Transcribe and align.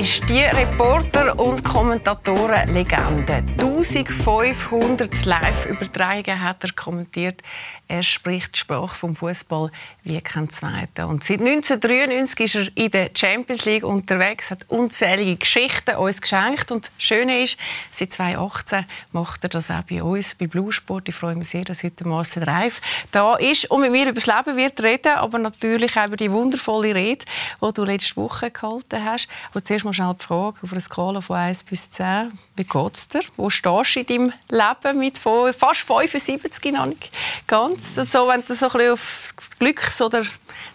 ist 0.00 0.30
die 0.30 0.40
Reporter- 0.40 1.38
und 1.38 1.62
Kommentatorenlegende. 1.62 3.44
1500 3.58 5.26
Live-Übertragungen 5.26 6.42
hat 6.42 6.64
er 6.64 6.72
kommentiert. 6.72 7.42
Er 7.86 8.02
spricht 8.02 8.54
die 8.54 8.60
Sprache 8.60 8.94
vom 8.94 9.14
Fußball 9.14 9.70
wie 10.04 10.20
kein 10.22 10.48
Zweiter. 10.48 11.06
Und 11.06 11.24
seit 11.24 11.40
1993 11.40 12.40
ist 12.40 12.54
er 12.54 12.76
in 12.76 12.90
der 12.92 13.10
Champions 13.14 13.66
League 13.66 13.82
unterwegs, 13.84 14.50
hat 14.50 14.64
unzählige 14.68 15.36
Geschichten 15.36 15.96
uns 15.96 16.22
geschenkt. 16.22 16.70
Und 16.70 16.86
das 16.86 16.92
Schöne 17.04 17.42
ist, 17.42 17.58
seit 17.92 18.12
2018 18.14 18.86
macht 19.12 19.42
er 19.42 19.50
das 19.50 19.70
auch 19.70 19.82
bei 19.82 20.02
uns, 20.02 20.34
bei 20.34 20.46
Blue 20.46 20.72
Sport. 20.72 21.10
Ich 21.10 21.14
freue 21.14 21.34
mich 21.34 21.48
sehr, 21.48 21.64
dass 21.64 21.82
heute 21.82 22.06
Marcel 22.06 22.44
Reif 22.44 22.80
da 23.10 23.34
ist 23.34 23.70
und 23.70 23.82
mit 23.82 23.92
mir 23.92 24.04
über 24.04 24.12
das 24.12 24.26
Leben 24.26 24.56
wird 24.56 24.82
reden, 24.82 25.16
aber 25.16 25.38
natürlich 25.38 25.98
auch 25.98 26.06
über 26.06 26.16
die 26.16 26.30
wundervolle 26.30 26.94
Rede, 26.94 27.24
die 27.60 27.72
du 27.74 27.84
letzte 27.84 28.16
Woche 28.16 28.50
gehalten 28.50 29.04
hast. 29.04 29.28
Aber 29.50 29.62
zuerst 29.62 29.89
mal 29.90 29.94
schnell 29.94 30.14
die 30.20 30.24
Frage 30.24 30.58
auf 30.62 30.72
einer 30.72 30.80
Skala 30.80 31.20
von 31.20 31.36
1 31.36 31.64
bis 31.64 31.90
10. 31.90 32.32
Wie 32.56 32.64
geht 32.64 32.94
es 32.94 33.08
dir? 33.08 33.20
Wo 33.36 33.50
stehst 33.50 33.96
du 33.96 34.00
in 34.00 34.06
deinem 34.06 34.32
Leben 34.50 34.98
mit 34.98 35.18
fast 35.18 35.80
75 35.80 36.72
noch 36.72 36.86
nicht 36.86 37.10
ganz? 37.46 37.94
so, 37.94 38.28
wenn 38.28 38.42
du 38.42 38.54
so 38.54 38.66
ein 38.66 38.72
bisschen 38.72 38.92
auf 38.92 39.34
Glücks- 39.58 40.02
oder 40.02 40.24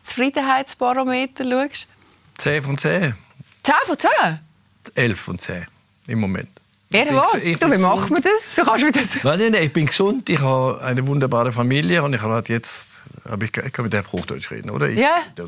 Zufriedenheitsbarometer 0.04 1.44
schaust? 1.44 1.88
10 2.38 2.64
von 2.64 2.78
10. 2.78 3.16
10 3.64 3.76
von 3.86 3.98
10? 3.98 4.10
11 4.96 5.20
von 5.20 5.40
10 5.40 5.66
im 6.08 6.20
Moment. 6.20 6.50
Du, 6.92 7.72
wie 7.72 7.78
macht 7.78 8.10
man 8.10 8.22
das? 8.22 8.56
Du 8.56 8.64
kannst 8.64 8.84
mir 8.84 8.92
das... 8.92 9.16
Nein, 9.24 9.40
nein, 9.40 9.52
nein, 9.52 9.64
ich 9.64 9.74
bin 9.74 9.86
gesund, 9.86 10.30
ich 10.30 10.40
habe 10.40 10.82
eine 10.82 11.06
wunderbare 11.08 11.52
Familie 11.52 12.04
und 12.04 12.14
ich 12.14 12.22
habe 12.22 12.34
halt 12.34 12.48
jetzt, 13.26 13.44
ich, 13.44 13.58
ich 13.58 13.74
kann 13.74 13.84
mit 13.84 13.94
der 13.94 14.06
Hochdeutsch 14.06 14.52
reden, 14.52 14.70
oder? 14.70 14.90
Ich, 14.90 15.00
ja. 15.00 15.24
Da 15.36 15.46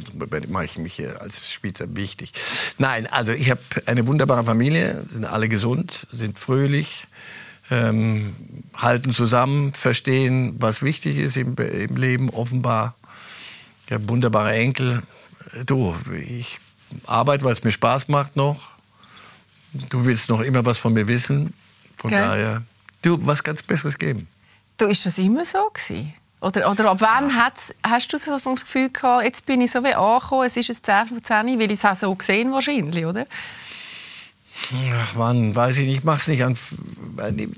mache 0.48 0.66
ich 0.66 0.78
mich 0.78 0.94
hier 0.94 1.22
als 1.22 1.52
Spitzer 1.52 1.96
wichtig. 1.96 2.32
Nein, 2.78 3.08
also 3.08 3.32
ich 3.32 3.50
habe 3.50 3.62
eine 3.86 4.08
wunderbare 4.08 4.44
Familie, 4.44 5.04
sind 5.10 5.26
alle 5.26 5.50
gesund, 5.50 6.08
sind 6.12 6.40
fröhlich, 6.40 7.08
ähm, 7.70 8.36
halten 8.76 9.14
zusammen, 9.14 9.74
verstehen, 9.74 10.56
was 10.60 10.82
wichtig 10.82 11.18
ist 11.18 11.38
im, 11.38 11.56
im 11.56 11.96
Leben, 11.96 12.30
offenbar. 12.30 12.96
Ich 13.86 13.94
habe 13.94 14.08
wunderbare 14.10 14.54
Enkel. 14.54 15.04
Du, 15.66 15.96
ich 16.14 16.60
arbeite, 17.06 17.44
weil 17.44 17.54
es 17.54 17.64
mir 17.64 17.72
Spaß 17.72 18.08
macht 18.08 18.36
noch. 18.36 18.72
Du 19.90 20.06
willst 20.06 20.30
noch 20.30 20.42
immer 20.42 20.66
was 20.66 20.78
von 20.78 20.94
mir 20.94 21.08
wissen. 21.08 21.54
Von 21.98 22.12
okay. 22.12 22.22
daher, 22.22 22.64
du, 23.02 23.18
was 23.26 23.44
ganz 23.44 23.64
Besseres 23.64 23.98
geben. 23.98 24.28
Du, 24.78 24.86
ist 24.86 25.06
das 25.06 25.18
immer 25.18 25.44
so 25.44 25.70
gewesen? 25.74 26.14
Oder, 26.40 26.70
oder 26.70 26.92
ab 26.92 27.02
wann 27.02 27.36
hast 27.36 28.14
du 28.14 28.18
so 28.18 28.38
das 28.38 28.64
Gefühl 28.64 28.90
gehabt, 28.90 29.24
jetzt 29.24 29.46
bin 29.46 29.60
ich 29.60 29.72
so 29.72 29.84
wie 29.84 29.96
angekommen, 29.96 30.46
es 30.46 30.56
ist 30.56 30.68
jetzt 30.68 30.86
10 30.86 31.08
von 31.08 31.24
10, 31.24 31.60
weil 31.60 31.72
ich 31.72 31.80
es 31.80 31.86
auch 31.86 31.96
so 31.96 32.14
gesehen 32.14 32.52
wahrscheinlich, 32.52 33.06
oder? 33.06 33.26
Ach 34.94 35.16
Mann, 35.16 35.56
weiß 35.56 35.78
ich 35.78 35.88
nicht, 35.88 36.04
mach's 36.04 36.28
nicht 36.28 36.44
an. 36.44 36.58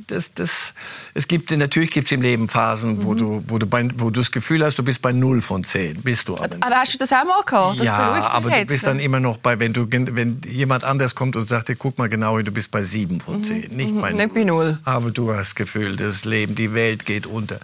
Das, 0.08 0.33
das, 0.33 0.73
es 1.14 1.28
gibt, 1.28 1.50
natürlich 1.52 1.91
gibt 1.91 2.08
es 2.08 2.11
im 2.11 2.22
Leben 2.22 2.47
Phasen, 2.47 2.97
mhm. 2.97 3.03
wo, 3.03 3.14
du, 3.16 3.44
wo, 3.47 3.58
du 3.58 3.66
bei, 3.66 3.88
wo 3.95 4.09
du 4.09 4.19
das 4.19 4.31
Gefühl 4.31 4.64
hast, 4.64 4.78
du 4.78 4.83
bist 4.83 5.02
bei 5.02 5.11
0 5.11 5.41
von 5.41 5.64
10. 5.64 6.02
Bist 6.02 6.28
du 6.28 6.38
aber. 6.38 6.58
Aber 6.59 6.75
hast 6.75 6.94
du 6.94 6.97
das 6.97 7.11
auch 7.11 7.25
mal 7.25 7.41
gehabt? 7.45 7.80
Das 7.80 7.88
ja, 7.88 7.97
aber 8.31 8.52
du 8.52 8.66
bist 8.66 8.86
dann 8.86 9.00
immer 9.00 9.19
noch 9.19 9.38
bei, 9.38 9.59
wenn, 9.59 9.73
du, 9.73 9.88
wenn 9.89 10.41
jemand 10.47 10.83
anders 10.83 11.16
kommt 11.16 11.36
und 11.36 11.47
sagt, 11.47 11.72
guck 11.80 11.97
mal 11.97 12.09
genau, 12.09 12.39
du 12.41 12.52
bist 12.52 12.72
bei 12.72 12.83
7 12.83 13.19
von 13.19 13.44
10. 13.44 13.69
Mhm. 13.69 13.75
Nicht, 13.75 14.02
bei 14.02 14.11
nicht 14.11 14.34
bei 14.34 14.44
0. 14.44 14.78
Aber 14.84 15.11
du 15.11 15.34
hast 15.34 15.50
das 15.50 15.56
Gefühl, 15.56 15.95
das 15.95 16.25
Leben, 16.25 16.56
die 16.56 16.73
Welt 16.73 17.06
geht 17.06 17.25
unter. 17.25 17.59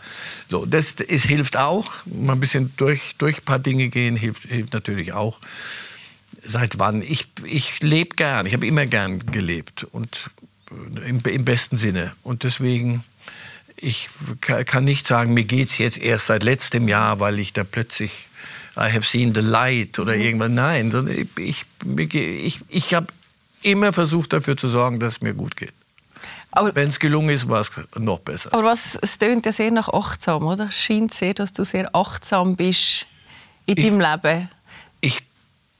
So, 0.49 0.66
das 0.66 0.94
ist, 0.94 1.25
hilft 1.25 1.58
auch. 1.58 1.92
Mal 2.05 2.33
ein 2.33 2.39
bisschen 2.39 2.73
durch, 2.77 3.16
durch 3.17 3.39
ein 3.39 3.45
paar 3.45 3.59
Dinge 3.59 3.89
gehen 3.89 4.16
hilft, 4.16 4.44
hilft 4.44 4.73
natürlich 4.73 5.14
auch 5.14 5.39
seit 6.47 6.79
wann? 6.79 7.01
Ich, 7.01 7.27
ich 7.43 7.81
lebe 7.81 8.15
gern, 8.15 8.45
ich 8.45 8.53
habe 8.53 8.65
immer 8.65 8.86
gern 8.86 9.20
gelebt 9.31 9.83
und 9.83 10.30
äh, 10.71 11.09
im, 11.09 11.21
im, 11.23 11.45
besten 11.45 11.77
Sinne. 11.77 12.14
Und 12.23 12.43
deswegen, 12.43 13.03
ich 13.77 14.09
kann 14.42 14.86
nicht 14.86 15.08
sagen, 15.08 15.33
mir 15.33 15.43
geht 15.43 15.70
es 15.70 15.77
jetzt 15.77 15.97
erst 15.97 16.27
seit 16.27 16.43
letztem 16.43 16.87
Jahr, 16.87 17.20
weil 17.20 17.39
ich 17.39 17.53
da 17.53 17.64
plötzlich 17.64 18.11
I 18.77 18.92
have 18.92 19.03
seen 19.03 19.33
the 19.33 19.42
light 19.42 19.99
oder 19.99 20.15
mhm. 20.15 20.21
irgendwann. 20.21 20.53
Nein, 20.53 20.92
sondern 20.92 21.15
ich, 21.17 21.27
ich, 21.37 22.14
ich, 22.14 22.59
ich 22.70 22.93
habe 22.93 23.08
immer 23.64 23.93
versucht 23.93 24.33
dafür 24.33 24.58
zu 24.58 24.67
sorgen, 24.67 24.99
dass 24.99 25.15
es 25.15 25.21
mir 25.21 25.33
gut 25.33 25.55
geht. 25.55 25.73
Wenn 26.73 26.87
es 26.87 26.99
gelungen 26.99 27.30
ist, 27.30 27.49
war 27.49 27.61
es 27.61 27.71
noch 27.97 28.20
besser. 28.20 28.53
Aber 28.53 28.64
was, 28.64 28.97
es 29.02 29.17
tönt 29.17 29.45
ja 29.45 29.52
sehr 29.52 29.71
nach 29.71 29.89
achtsam, 29.89 30.45
oder? 30.45 30.67
Es 30.70 30.75
scheint 30.75 31.14
sehr, 31.14 31.33
dass 31.33 31.52
du 31.52 31.65
sehr 31.65 31.93
achtsam 31.93 32.55
bist 32.55 33.05
in 33.65 33.75
deinem 33.75 33.99
Leben. 33.99 34.49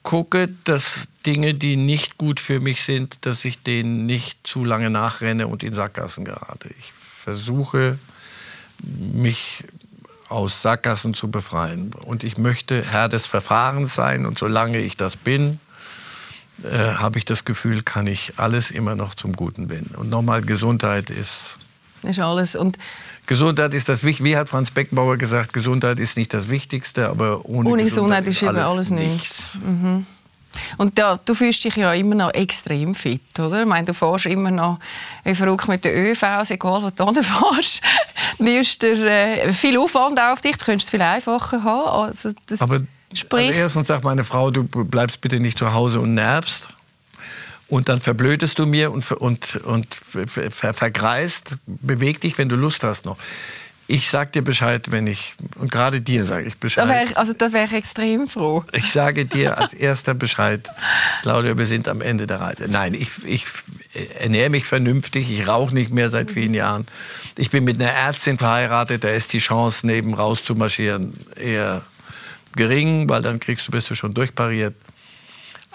Gucke, 0.06 0.50
dass 0.66 1.08
Dinge, 1.26 1.56
die 1.56 1.76
nicht 1.76 2.18
gut 2.20 2.40
für 2.40 2.60
mich 2.60 2.84
sind, 2.84 3.18
dass 3.22 3.44
ich 3.44 3.64
denen 3.64 4.06
nicht 4.06 4.46
zu 4.46 4.64
lange 4.64 4.92
nachrenne 4.92 5.48
und 5.48 5.64
in 5.64 5.74
Sackgassen 5.74 6.24
gerate. 6.24 6.70
Ich 6.80 6.94
versuche, 6.94 7.98
mich 8.84 9.64
aus 10.30 10.62
Sackgassen 10.62 11.16
zu 11.16 11.32
befreien. 11.32 11.92
Und 11.94 12.24
ich 12.24 12.38
möchte 12.38 12.84
Herr 12.84 13.10
des 13.10 13.26
Verfahrens 13.26 13.96
sein. 13.96 14.28
Und 14.28 14.38
solange 14.38 14.78
ich 14.78 14.96
das 14.96 15.18
bin, 15.18 15.60
äh, 16.64 16.70
habe 16.70 17.18
ich 17.18 17.26
das 17.26 17.44
Gefühl, 17.44 17.82
kann 17.82 18.06
ich 18.06 18.34
alles 18.38 18.70
immer 18.70 18.96
noch 18.96 19.16
zum 19.16 19.34
Guten 19.34 19.70
wenden. 19.70 19.96
Und 19.96 20.10
nochmal, 20.10 20.42
Gesundheit 20.42 21.10
ist... 21.10 21.58
Ist 22.06 22.20
alles. 22.20 22.56
Und 22.56 22.78
Gesundheit 23.28 23.74
ist 23.74 23.90
das 23.90 24.04
Wichtigste. 24.04 24.26
Wie 24.26 24.38
hat 24.38 24.50
Franz 24.50 24.72
Beckenbauer 24.72 25.18
gesagt, 25.18 25.54
Gesundheit 25.54 26.00
ist 26.00 26.18
nicht 26.18 26.34
das 26.34 26.50
Wichtigste, 26.50 27.10
aber 27.10 27.46
ohne, 27.46 27.70
ohne 27.70 27.84
Gesundheit, 27.84 28.26
Gesundheit 28.26 28.28
ist 28.28 28.68
alles, 28.68 28.92
alles 28.92 28.92
nichts. 28.92 29.60
Mhm. 29.66 30.06
Und 30.78 30.98
ja, 30.98 31.18
du 31.24 31.34
fühlst 31.34 31.64
dich 31.64 31.76
ja 31.76 31.94
immer 31.94 32.16
noch 32.16 32.34
extrem 32.34 32.96
fit, 32.96 33.40
oder? 33.40 33.62
Ich 33.62 33.68
meine, 33.68 33.86
du 33.86 33.94
fährst 33.94 34.26
immer 34.26 34.52
noch 34.52 34.80
wie 35.24 35.36
verrückt 35.36 35.68
mit 35.68 35.84
der 35.84 35.96
ÖV, 35.96 36.24
egal 36.50 36.84
wo 36.84 36.90
du 36.90 37.24
fährst. 37.24 37.82
nimmst 38.40 38.82
dir 38.82 39.06
äh, 39.06 39.54
viel 39.54 39.78
Aufwand 39.78 40.20
auf 40.20 40.42
dich, 40.42 40.58
du 40.58 40.66
könntest 40.66 40.88
es 40.88 40.92
viel 40.92 41.02
einfacher 41.02 41.64
haben. 41.64 42.10
Also 42.10 42.32
das 42.48 42.62
aber 42.62 42.82
sprich... 43.14 43.48
also 43.50 43.60
erstens 43.60 43.88
sagt 43.88 44.04
meine 44.04 44.24
Frau, 44.24 44.52
du 44.52 44.64
bleibst 44.64 45.22
bitte 45.22 45.40
nicht 45.40 45.58
zu 45.58 45.74
Hause 45.74 46.00
und 46.00 46.14
nervst. 46.14 46.70
Und 47.68 47.90
dann 47.90 48.00
verblödest 48.00 48.60
du 48.60 48.66
mir 48.66 48.92
und, 48.92 49.12
und, 49.12 49.56
und 49.58 49.88
ver, 49.96 50.74
vergreist. 50.74 51.58
Beweg 51.66 52.22
dich, 52.22 52.38
wenn 52.38 52.50
du 52.50 52.56
Lust 52.56 52.84
hast 52.84 53.06
noch. 53.06 53.18
Ich 53.88 54.10
sag 54.10 54.32
dir 54.32 54.42
Bescheid, 54.42 54.90
wenn 54.90 55.06
ich, 55.06 55.34
und 55.60 55.70
gerade 55.70 56.02
dir 56.02 56.26
sage 56.26 56.48
ich 56.48 56.58
Bescheid. 56.58 56.86
Da 56.86 56.90
wär 56.90 57.04
ich, 57.04 57.18
also 57.18 57.34
da 57.34 57.54
wäre 57.54 57.66
ich 57.66 57.74
extrem 57.74 58.28
froh. 58.28 58.64
Ich 58.72 58.92
sage 58.92 59.26
dir 59.26 59.60
als 59.60 59.74
erster 59.74 60.16
Bescheid, 60.16 60.68
Claudia, 61.22 61.56
wir 61.56 61.68
sind 61.68 61.88
am 61.88 62.02
Ende 62.02 62.26
der 62.26 62.42
Reise. 62.42 62.68
Nein, 62.68 62.96
ich, 62.96 63.24
ich 63.26 63.46
ernähre 64.20 64.50
mich 64.50 64.66
vernünftig, 64.66 65.30
ich 65.30 65.48
rauche 65.48 65.76
nicht 65.76 65.92
mehr 65.92 66.10
seit 66.10 66.32
vielen 66.32 66.56
Jahren. 66.56 66.88
Ich 67.38 67.52
bin 67.52 67.64
mit 67.64 67.80
einer 67.80 67.92
Ärztin 67.92 68.40
verheiratet, 68.40 69.04
da 69.04 69.10
ist 69.10 69.34
die 69.34 69.40
Chance, 69.40 69.86
neben 69.86 70.16
rauszumarschieren 70.16 71.14
eher 71.36 71.84
gering, 72.56 73.08
weil 73.08 73.22
dann 73.22 73.40
kriegst 73.40 73.68
du, 73.68 73.72
bist 73.72 73.90
du 73.92 73.96
schon 73.96 74.16
durchpariert. 74.16 74.76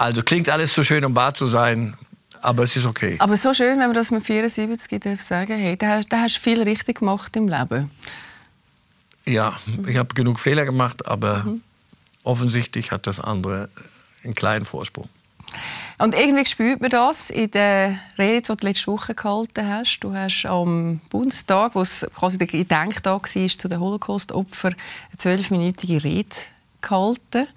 Also 0.01 0.23
klingt 0.23 0.49
alles 0.49 0.73
zu 0.73 0.83
schön, 0.83 1.05
um 1.05 1.15
wahr 1.15 1.35
zu 1.35 1.47
sein, 1.47 1.95
aber 2.41 2.65
es 2.65 2.75
ist 2.75 2.87
okay. 2.87 3.17
Aber 3.19 3.37
so 3.37 3.53
schön, 3.53 3.79
wenn 3.79 3.89
man 3.89 3.93
das 3.93 4.11
mit 4.11 4.25
74 4.25 4.99
darf 4.99 5.21
sagen 5.21 5.59
hey, 5.59 5.77
da, 5.77 6.01
da 6.01 6.23
hast 6.23 6.37
du 6.37 6.41
viel 6.41 6.63
richtig 6.63 7.01
gemacht 7.01 7.37
im 7.37 7.49
Leben. 7.49 7.91
Ja, 9.27 9.53
ich 9.87 9.99
habe 9.99 10.15
genug 10.15 10.41
Fehler 10.41 10.65
gemacht, 10.65 11.07
aber 11.07 11.45
mhm. 11.45 11.61
offensichtlich 12.23 12.93
hat 12.93 13.07
das 13.07 13.21
andere 13.21 13.69
einen 14.25 14.35
kleinen 14.35 14.65
Vorsprung. 14.65 15.11
Und 15.99 16.15
irgendwie 16.15 16.47
spürt 16.47 16.81
man 16.81 16.89
das 16.89 17.29
in 17.29 17.51
der 17.51 17.99
Rede, 18.17 18.41
die 18.41 18.57
du 18.57 18.67
letzte 18.67 18.87
Woche 18.87 19.15
gehalten 19.15 19.69
hast. 19.69 20.01
Du 20.01 20.15
hast 20.15 20.47
am 20.47 21.03
Bundestag, 21.11 21.75
wo 21.75 21.83
es 21.83 22.07
quasi 22.17 22.39
der 22.39 22.47
Gedenktag 22.47 23.35
war 23.37 23.49
zu 23.49 23.69
den 23.69 23.79
Holocaust-Opfern, 23.79 24.75
eine 25.11 25.19
zwölfminütige 25.19 26.03
Rede 26.03 26.37
gehalten. 26.81 27.49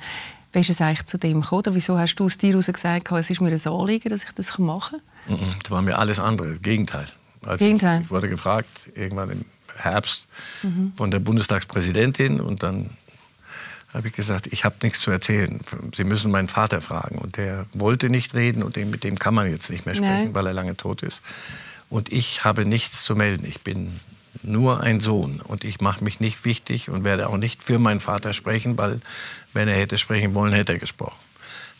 Wie 0.53 0.59
ist 0.59 0.69
es 0.69 0.81
eigentlich 0.81 1.05
zu 1.05 1.17
dem 1.17 1.41
gekommen? 1.41 1.59
Oder 1.59 1.75
wieso 1.75 1.97
hast 1.97 2.15
du 2.15 2.25
aus 2.25 2.37
dir 2.37 2.51
heraus 2.51 2.67
gesagt, 2.67 3.11
es 3.11 3.29
ist 3.29 3.41
mir 3.41 3.51
ein 3.51 3.67
Anliegen, 3.67 4.09
dass 4.09 4.23
ich 4.23 4.31
das 4.31 4.57
machen 4.59 5.01
kann? 5.27 5.55
Das 5.61 5.71
war 5.71 5.81
mir 5.81 5.97
alles 5.97 6.19
andere, 6.19 6.49
das 6.49 6.61
Gegenteil. 6.61 7.07
Also 7.43 7.65
Gegenteil. 7.65 8.01
Ich 8.01 8.11
wurde 8.11 8.29
gefragt, 8.29 8.69
irgendwann 8.95 9.31
im 9.31 9.45
Herbst, 9.75 10.27
mhm. 10.61 10.93
von 10.95 11.11
der 11.11 11.19
Bundestagspräsidentin 11.19 12.39
und 12.39 12.63
dann 12.63 12.91
habe 13.93 14.07
ich 14.07 14.13
gesagt, 14.13 14.47
ich 14.47 14.65
habe 14.65 14.75
nichts 14.81 15.01
zu 15.01 15.11
erzählen. 15.11 15.59
Sie 15.95 16.03
müssen 16.03 16.31
meinen 16.31 16.47
Vater 16.47 16.81
fragen. 16.81 17.19
Und 17.19 17.37
der 17.37 17.65
wollte 17.73 18.09
nicht 18.09 18.33
reden 18.33 18.63
und 18.63 18.75
mit 18.75 19.03
dem 19.03 19.19
kann 19.19 19.35
man 19.35 19.49
jetzt 19.49 19.69
nicht 19.69 19.85
mehr 19.85 19.93
sprechen, 19.93 20.25
Nein. 20.25 20.33
weil 20.35 20.47
er 20.47 20.53
lange 20.53 20.75
tot 20.75 21.03
ist. 21.03 21.19
Und 21.89 22.11
ich 22.11 22.43
habe 22.43 22.65
nichts 22.65 23.03
zu 23.03 23.15
melden. 23.15 23.45
Ich 23.45 23.61
bin 23.61 23.99
nur 24.41 24.81
ein 24.81 24.99
Sohn 24.99 25.41
und 25.41 25.63
ich 25.63 25.79
mache 25.79 26.03
mich 26.03 26.19
nicht 26.19 26.43
wichtig 26.43 26.89
und 26.89 27.03
werde 27.03 27.29
auch 27.29 27.37
nicht 27.37 27.61
für 27.61 27.77
meinen 27.77 27.99
Vater 27.99 28.33
sprechen, 28.33 28.77
weil 28.77 28.99
wenn 29.53 29.67
er 29.67 29.75
hätte 29.75 29.97
sprechen 29.97 30.33
wollen, 30.33 30.53
hätte 30.53 30.73
er 30.73 30.79
gesprochen. 30.79 31.17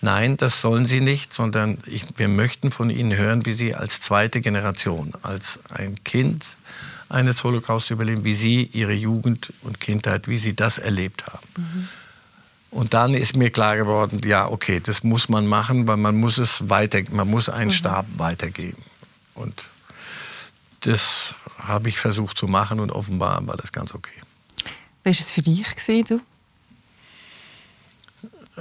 Nein, 0.02 0.36
das 0.36 0.60
sollen 0.60 0.86
Sie 0.86 1.00
nicht, 1.00 1.34
sondern 1.34 1.78
ich, 1.86 2.04
wir 2.18 2.28
möchten 2.28 2.72
von 2.72 2.90
Ihnen 2.90 3.16
hören, 3.16 3.46
wie 3.46 3.54
Sie 3.54 3.74
als 3.74 4.02
zweite 4.02 4.42
Generation, 4.42 5.14
als 5.22 5.60
ein 5.70 6.04
Kind 6.04 6.46
eines 7.08 7.44
Holocaust 7.44 7.90
überleben, 7.90 8.26
wie 8.26 8.36
Sie 8.36 8.64
Ihre 8.74 8.92
Jugend 8.92 9.54
und 9.62 9.80
Kindheit, 9.80 10.28
wie 10.28 10.40
Sie 10.40 10.56
das 10.56 10.78
erlebt 10.78 11.26
haben. 11.28 11.48
Mhm. 11.56 11.88
Und 12.72 12.94
dann 12.94 13.14
ist 13.14 13.38
mir 13.38 13.52
klar 13.52 13.78
geworden, 13.78 14.20
ja, 14.26 14.50
okay, 14.50 14.82
das 14.84 15.04
muss 15.04 15.30
man 15.30 15.48
machen, 15.48 15.88
weil 15.88 15.98
man 15.98 16.18
muss 16.18 16.38
es 16.38 16.70
weiter, 16.70 17.02
man 17.12 17.30
muss 17.30 17.48
einen 17.48 17.68
mhm. 17.68 17.72
Stab 17.72 18.06
weitergeben. 18.18 18.84
Und 19.36 19.64
das 20.82 21.34
habe 21.60 21.88
ich 21.88 21.98
versucht 21.98 22.38
zu 22.38 22.48
machen 22.48 22.80
und 22.80 22.92
offenbar 22.92 23.46
war 23.48 23.56
das 23.56 23.72
ganz 23.72 23.94
okay. 23.94 24.20
Wie 25.04 25.06
war 25.06 25.12
es 25.12 25.32
für 25.32 25.42
dich, 25.42 25.64
gewesen, 25.64 26.06
du? 26.06 26.33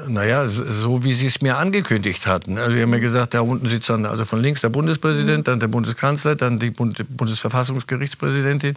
Naja, 0.08 0.48
so 0.48 1.04
wie 1.04 1.12
sie 1.12 1.26
es 1.26 1.42
mir 1.42 1.58
angekündigt 1.58 2.26
hatten. 2.26 2.56
Also, 2.56 2.74
wir 2.74 2.82
haben 2.82 2.94
ja 2.94 2.98
gesagt, 2.98 3.34
da 3.34 3.42
unten 3.42 3.68
sitzt 3.68 3.90
dann 3.90 4.06
also 4.06 4.24
von 4.24 4.40
links 4.40 4.62
der 4.62 4.70
Bundespräsident, 4.70 5.48
dann 5.48 5.60
der 5.60 5.68
Bundeskanzler, 5.68 6.34
dann 6.34 6.58
die 6.58 6.70
Bundesverfassungsgerichtspräsidentin, 6.70 8.76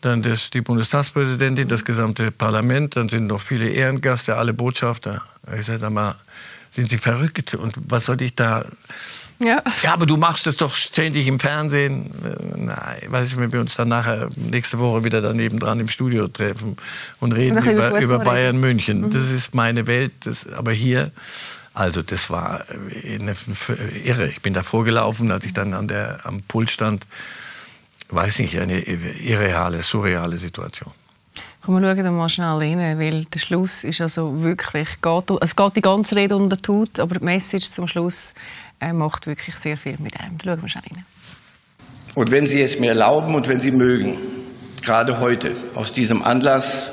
dann 0.00 0.22
das, 0.22 0.50
die 0.50 0.62
Bundestagspräsidentin, 0.62 1.68
das 1.68 1.84
gesamte 1.84 2.32
Parlament, 2.32 2.96
dann 2.96 3.08
sind 3.08 3.28
noch 3.28 3.40
viele 3.40 3.68
Ehrengäste, 3.68 4.36
alle 4.36 4.54
Botschafter. 4.54 5.22
Ich 5.56 5.66
sage 5.66 5.88
mal, 5.88 6.16
sind 6.72 6.90
Sie 6.90 6.98
verrückt? 6.98 7.54
Und 7.54 7.74
was 7.88 8.06
soll 8.06 8.20
ich 8.20 8.34
da 8.34 8.64
ja. 9.38 9.62
ja, 9.82 9.92
aber 9.92 10.06
du 10.06 10.16
machst 10.16 10.46
es 10.46 10.56
doch 10.56 10.74
ständig 10.74 11.26
im 11.26 11.38
Fernsehen. 11.38 12.10
Äh, 12.24 12.58
nein, 12.58 13.02
weiß 13.08 13.32
ich, 13.32 13.36
wenn 13.36 13.52
wir 13.52 13.60
uns 13.60 13.74
dann 13.74 13.88
nachher 13.88 14.28
nächste 14.36 14.78
Woche 14.78 15.04
wieder 15.04 15.20
daneben 15.20 15.58
dran 15.58 15.78
im 15.80 15.88
Studio 15.88 16.28
treffen 16.28 16.76
und 17.20 17.32
reden 17.32 17.58
und 17.58 17.66
über, 17.66 18.00
über 18.00 18.18
Bayern 18.18 18.58
München. 18.58 19.02
Mhm. 19.02 19.10
Das 19.10 19.30
ist 19.30 19.54
meine 19.54 19.86
Welt. 19.86 20.12
Das, 20.24 20.50
aber 20.52 20.72
hier, 20.72 21.10
also 21.74 22.02
das 22.02 22.30
war 22.30 22.64
eine, 23.04 23.34
irre. 24.04 24.28
Ich 24.28 24.40
bin 24.40 24.54
da 24.54 24.62
vorgelaufen, 24.62 25.30
als 25.30 25.44
ich 25.44 25.52
dann 25.52 25.74
an 25.74 25.88
der, 25.88 26.20
am 26.24 26.42
Pult 26.42 26.70
stand. 26.70 27.04
Weiß 28.08 28.38
nicht, 28.38 28.58
eine 28.58 28.80
irreale, 28.80 29.82
surreale 29.82 30.38
Situation. 30.38 30.92
Komm, 31.66 31.82
wir 31.82 31.96
schauen 31.96 32.16
mal 32.16 32.28
schnell 32.28 32.58
rein, 32.58 32.78
weil 33.00 33.24
der 33.24 33.40
Schluss 33.40 33.82
ist 33.82 34.00
also 34.00 34.40
wirklich, 34.44 35.02
geht, 35.02 35.30
es 35.40 35.56
geht 35.56 35.74
die 35.74 35.80
ganze 35.80 36.14
Rede 36.14 36.36
unter 36.36 36.56
Tut, 36.56 37.00
aber 37.00 37.16
die 37.16 37.24
Message 37.24 37.68
zum 37.70 37.88
Schluss 37.88 38.34
äh, 38.80 38.92
macht 38.92 39.26
wirklich 39.26 39.56
sehr 39.56 39.76
viel 39.76 39.96
mit 39.98 40.18
einem. 40.20 40.38
Schauen 40.42 40.60
wir 40.62 40.68
schnell 40.68 40.84
rein. 40.94 41.04
Und 42.14 42.30
wenn 42.30 42.46
Sie 42.46 42.62
es 42.62 42.78
mir 42.78 42.90
erlauben 42.90 43.34
und 43.34 43.48
wenn 43.48 43.58
Sie 43.58 43.72
mögen, 43.72 44.16
gerade 44.82 45.20
heute 45.20 45.54
aus 45.74 45.92
diesem 45.92 46.22
Anlass 46.22 46.92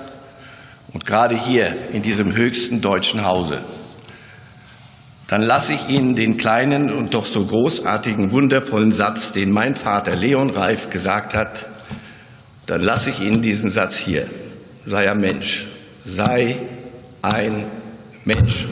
und 0.94 1.06
gerade 1.06 1.36
hier 1.36 1.76
in 1.92 2.02
diesem 2.02 2.36
höchsten 2.36 2.82
deutschen 2.82 3.24
Hause, 3.26 3.64
dann 5.28 5.42
lasse 5.42 5.74
ich 5.74 5.90
Ihnen 5.90 6.16
den 6.16 6.38
kleinen 6.38 6.92
und 6.92 7.14
doch 7.14 7.26
so 7.26 7.46
großartigen, 7.46 8.32
wundervollen 8.32 8.92
Satz, 8.92 9.32
den 9.32 9.52
mein 9.52 9.76
Vater 9.76 10.16
Leon 10.16 10.50
Reif 10.50 10.90
gesagt 10.90 11.34
hat, 11.34 11.66
dann 12.66 12.82
lasse 12.82 13.10
ich 13.10 13.22
Ihnen 13.22 13.42
diesen 13.42 13.70
Satz 13.70 13.98
hier 13.98 14.28
sei 14.86 15.10
ein 15.10 15.20
Mensch. 15.20 15.68
Sei 16.06 16.58
ein 17.22 17.66
Mensch. 18.26 18.66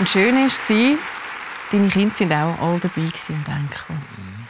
Und 0.00 0.08
schön 0.08 0.34
war, 0.34 0.98
deine 1.72 1.88
Kinder 1.88 2.30
waren 2.30 2.58
auch 2.58 2.62
alle 2.62 2.80
dabei 2.80 3.02
und 3.02 3.12
Enkel. 3.28 3.94
Mhm. 3.94 4.46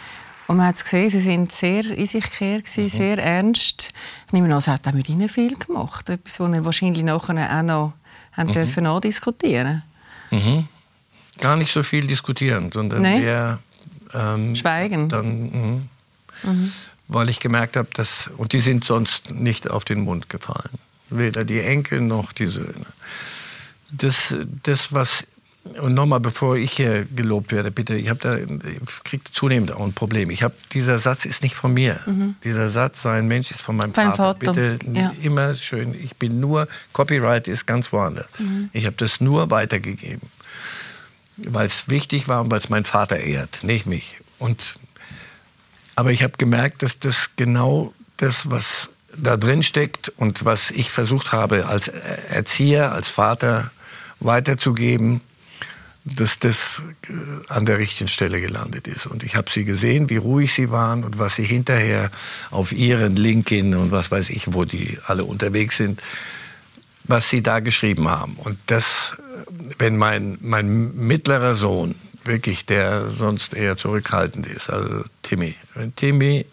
Und 0.47 0.57
man 0.59 0.67
hat 0.67 0.81
gesehen, 0.81 1.11
sie 1.11 1.19
sind 1.19 1.51
sehr 1.51 1.91
in 1.91 2.07
sich 2.07 2.31
gekehrt, 2.31 2.67
mhm. 2.77 2.89
sehr 2.89 3.19
ernst. 3.19 3.89
Ich 4.29 4.33
nehme 4.33 4.47
an, 4.47 4.59
es 4.59 4.69
hat 4.69 4.87
auch 4.87 4.93
mit 4.93 5.09
ihnen 5.09 5.29
viel 5.29 5.57
gemacht. 5.57 6.09
Etwas, 6.09 6.39
was 6.39 6.53
ihr 6.53 6.65
wahrscheinlich 6.65 7.03
nachher 7.03 7.59
auch 7.59 7.63
noch 7.65 7.93
haben 8.33 8.49
mhm. 8.49 8.53
dürfen 8.53 8.85
nachdiskutieren 8.85 9.83
Mhm. 10.31 10.69
Gar 11.41 11.57
nicht 11.57 11.73
so 11.73 11.83
viel 11.83 12.07
diskutieren, 12.07 12.71
sondern 12.73 13.03
nee. 13.03 13.25
eher 13.25 13.59
ähm, 14.15 14.55
schweigen. 14.55 15.09
Dann, 15.09 15.51
mh, 16.45 16.53
mhm. 16.53 16.73
Weil 17.09 17.29
ich 17.29 17.41
gemerkt 17.41 17.77
habe, 17.77 17.89
dass 17.95 18.31
und 18.37 18.53
die 18.53 18.61
sind 18.61 18.85
sonst 18.85 19.33
nicht 19.33 19.69
auf 19.69 19.85
den 19.85 20.03
Mund 20.03 20.29
gefallen, 20.29 20.79
weder 21.09 21.45
die 21.45 21.59
Enkel 21.59 22.01
noch 22.01 22.33
die 22.33 22.47
Söhne. 22.47 22.87
Das, 23.91 24.33
das 24.63 24.93
was 24.93 25.25
und 25.63 25.95
nochmal, 25.95 26.21
bevor 26.21 26.57
ich 26.57 26.73
hier 26.73 27.05
gelobt 27.05 27.53
werde, 27.53 27.71
bitte, 27.71 27.95
ich 27.95 28.09
habe 28.09 28.19
da 28.21 28.39
kriege 29.05 29.25
zunehmend 29.31 29.73
auch 29.73 29.85
ein 29.85 29.93
Problem. 29.93 30.31
Ich 30.31 30.43
habe 30.43 30.55
dieser 30.73 30.99
Satz 30.99 31.27
ist 31.27 31.43
nicht 31.43 31.55
von 31.55 31.75
mir. 31.75 32.01
Mhm. 32.07 32.35
Dieser 32.45 32.71
Satz, 32.71 33.03
sein 33.03 33.29
Mensch 33.29 33.51
ist 33.51 33.61
von 33.61 33.77
meinem 33.77 33.93
Vater. 33.93 34.15
Vater. 34.15 34.39
Bitte 34.39 34.79
ja. 34.91 35.13
immer 35.23 35.55
schön. 35.55 35.95
Ich 35.95 36.17
bin 36.17 36.41
nur 36.41 36.67
Copyright 36.93 37.47
ist 37.47 37.67
ganz 37.67 37.93
woanders. 37.93 38.29
Mhm. 38.39 38.71
Ich 38.73 38.87
habe 38.87 38.97
das 38.97 39.21
nur 39.21 39.51
weitergegeben, 39.51 40.31
weil 41.37 41.67
es 41.67 41.89
wichtig 41.89 42.27
war 42.27 42.41
und 42.41 42.51
weil 42.51 42.59
es 42.59 42.71
mein 42.71 42.85
Vater 42.85 43.19
ehrt, 43.19 43.63
nicht 43.63 43.85
mich. 43.85 44.17
Und 44.39 44.79
aber 45.95 46.11
ich 46.11 46.23
habe 46.23 46.35
gemerkt, 46.39 46.83
dass 46.83 46.99
das 46.99 47.33
genau 47.37 47.93
das, 48.17 48.51
was 48.51 48.89
da 49.15 49.37
drin 49.37 49.63
steckt 49.63 50.09
und 50.09 50.47
was 50.47 50.71
ich 50.71 50.91
versucht 50.91 51.33
habe 51.33 51.67
als 51.67 51.89
Erzieher, 51.89 52.93
als 52.93 53.11
Vater 53.11 53.71
weiterzugeben, 54.21 55.21
dass 56.17 56.39
das 56.39 56.83
äh, 57.09 57.13
an 57.49 57.67
der 57.67 57.79
richtigen 57.79 58.09
Stelle 58.09 58.41
gelandet 58.41 58.87
ist. 58.87 59.07
Und 59.07 59.23
ich 59.23 59.37
habe 59.37 59.51
sie 59.51 59.65
gesehen, 59.65 60.11
wie 60.11 60.17
ruhig 60.17 60.53
sie 60.53 60.71
waren 60.71 61.05
und 61.05 61.19
was 61.19 61.37
sie 61.37 61.45
hinterher 61.45 62.11
auf 62.51 62.73
ihren 62.73 63.17
LinkedIn 63.17 63.75
und 63.75 63.91
was 63.91 64.11
weiß 64.11 64.31
ich, 64.31 64.53
wo 64.53 64.65
die 64.65 64.99
alle 65.07 65.25
unterwegs 65.25 65.77
sind, 65.77 66.01
was 67.05 67.29
sie 67.29 67.43
da 67.43 67.61
geschrieben 67.61 68.09
haben. 68.09 68.35
Und 68.35 68.59
das, 68.67 69.17
wenn 69.79 69.97
mein, 69.97 70.39
mein 70.41 70.95
mittlerer 70.95 71.55
Sohn, 71.55 71.95
wirklich, 72.25 72.67
der 72.67 73.11
sonst 73.11 73.55
eher 73.55 73.77
zurückhaltend 73.77 74.47
ist, 74.47 74.71
also 74.71 75.05
Timmy, 75.23 75.55
wenn 75.75 75.95
Timmy 75.97 76.47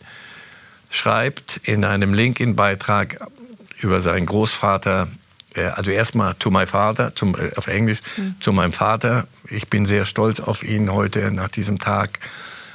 schreibt 0.90 1.58
in 1.64 1.84
einem 1.84 2.14
LinkedIn-Beitrag 2.14 3.28
über 3.82 4.02
seinen 4.02 4.26
Großvater, 4.26 5.08
also 5.66 5.92
erstmal 5.92 6.36
to 6.36 6.52
my 6.52 6.66
father, 6.66 7.16
zum, 7.16 7.36
äh, 7.36 7.52
auf 7.56 7.68
Englisch, 7.68 8.00
mhm. 8.18 8.36
zu 8.40 8.54
meinem 8.54 8.74
Vater. 8.74 9.28
Ich 9.50 9.68
bin 9.68 9.86
sehr 9.86 10.06
stolz 10.06 10.40
auf 10.40 10.64
ihn 10.64 10.92
heute 10.92 11.32
nach 11.32 11.50
diesem 11.50 11.80
Tag 11.80 12.20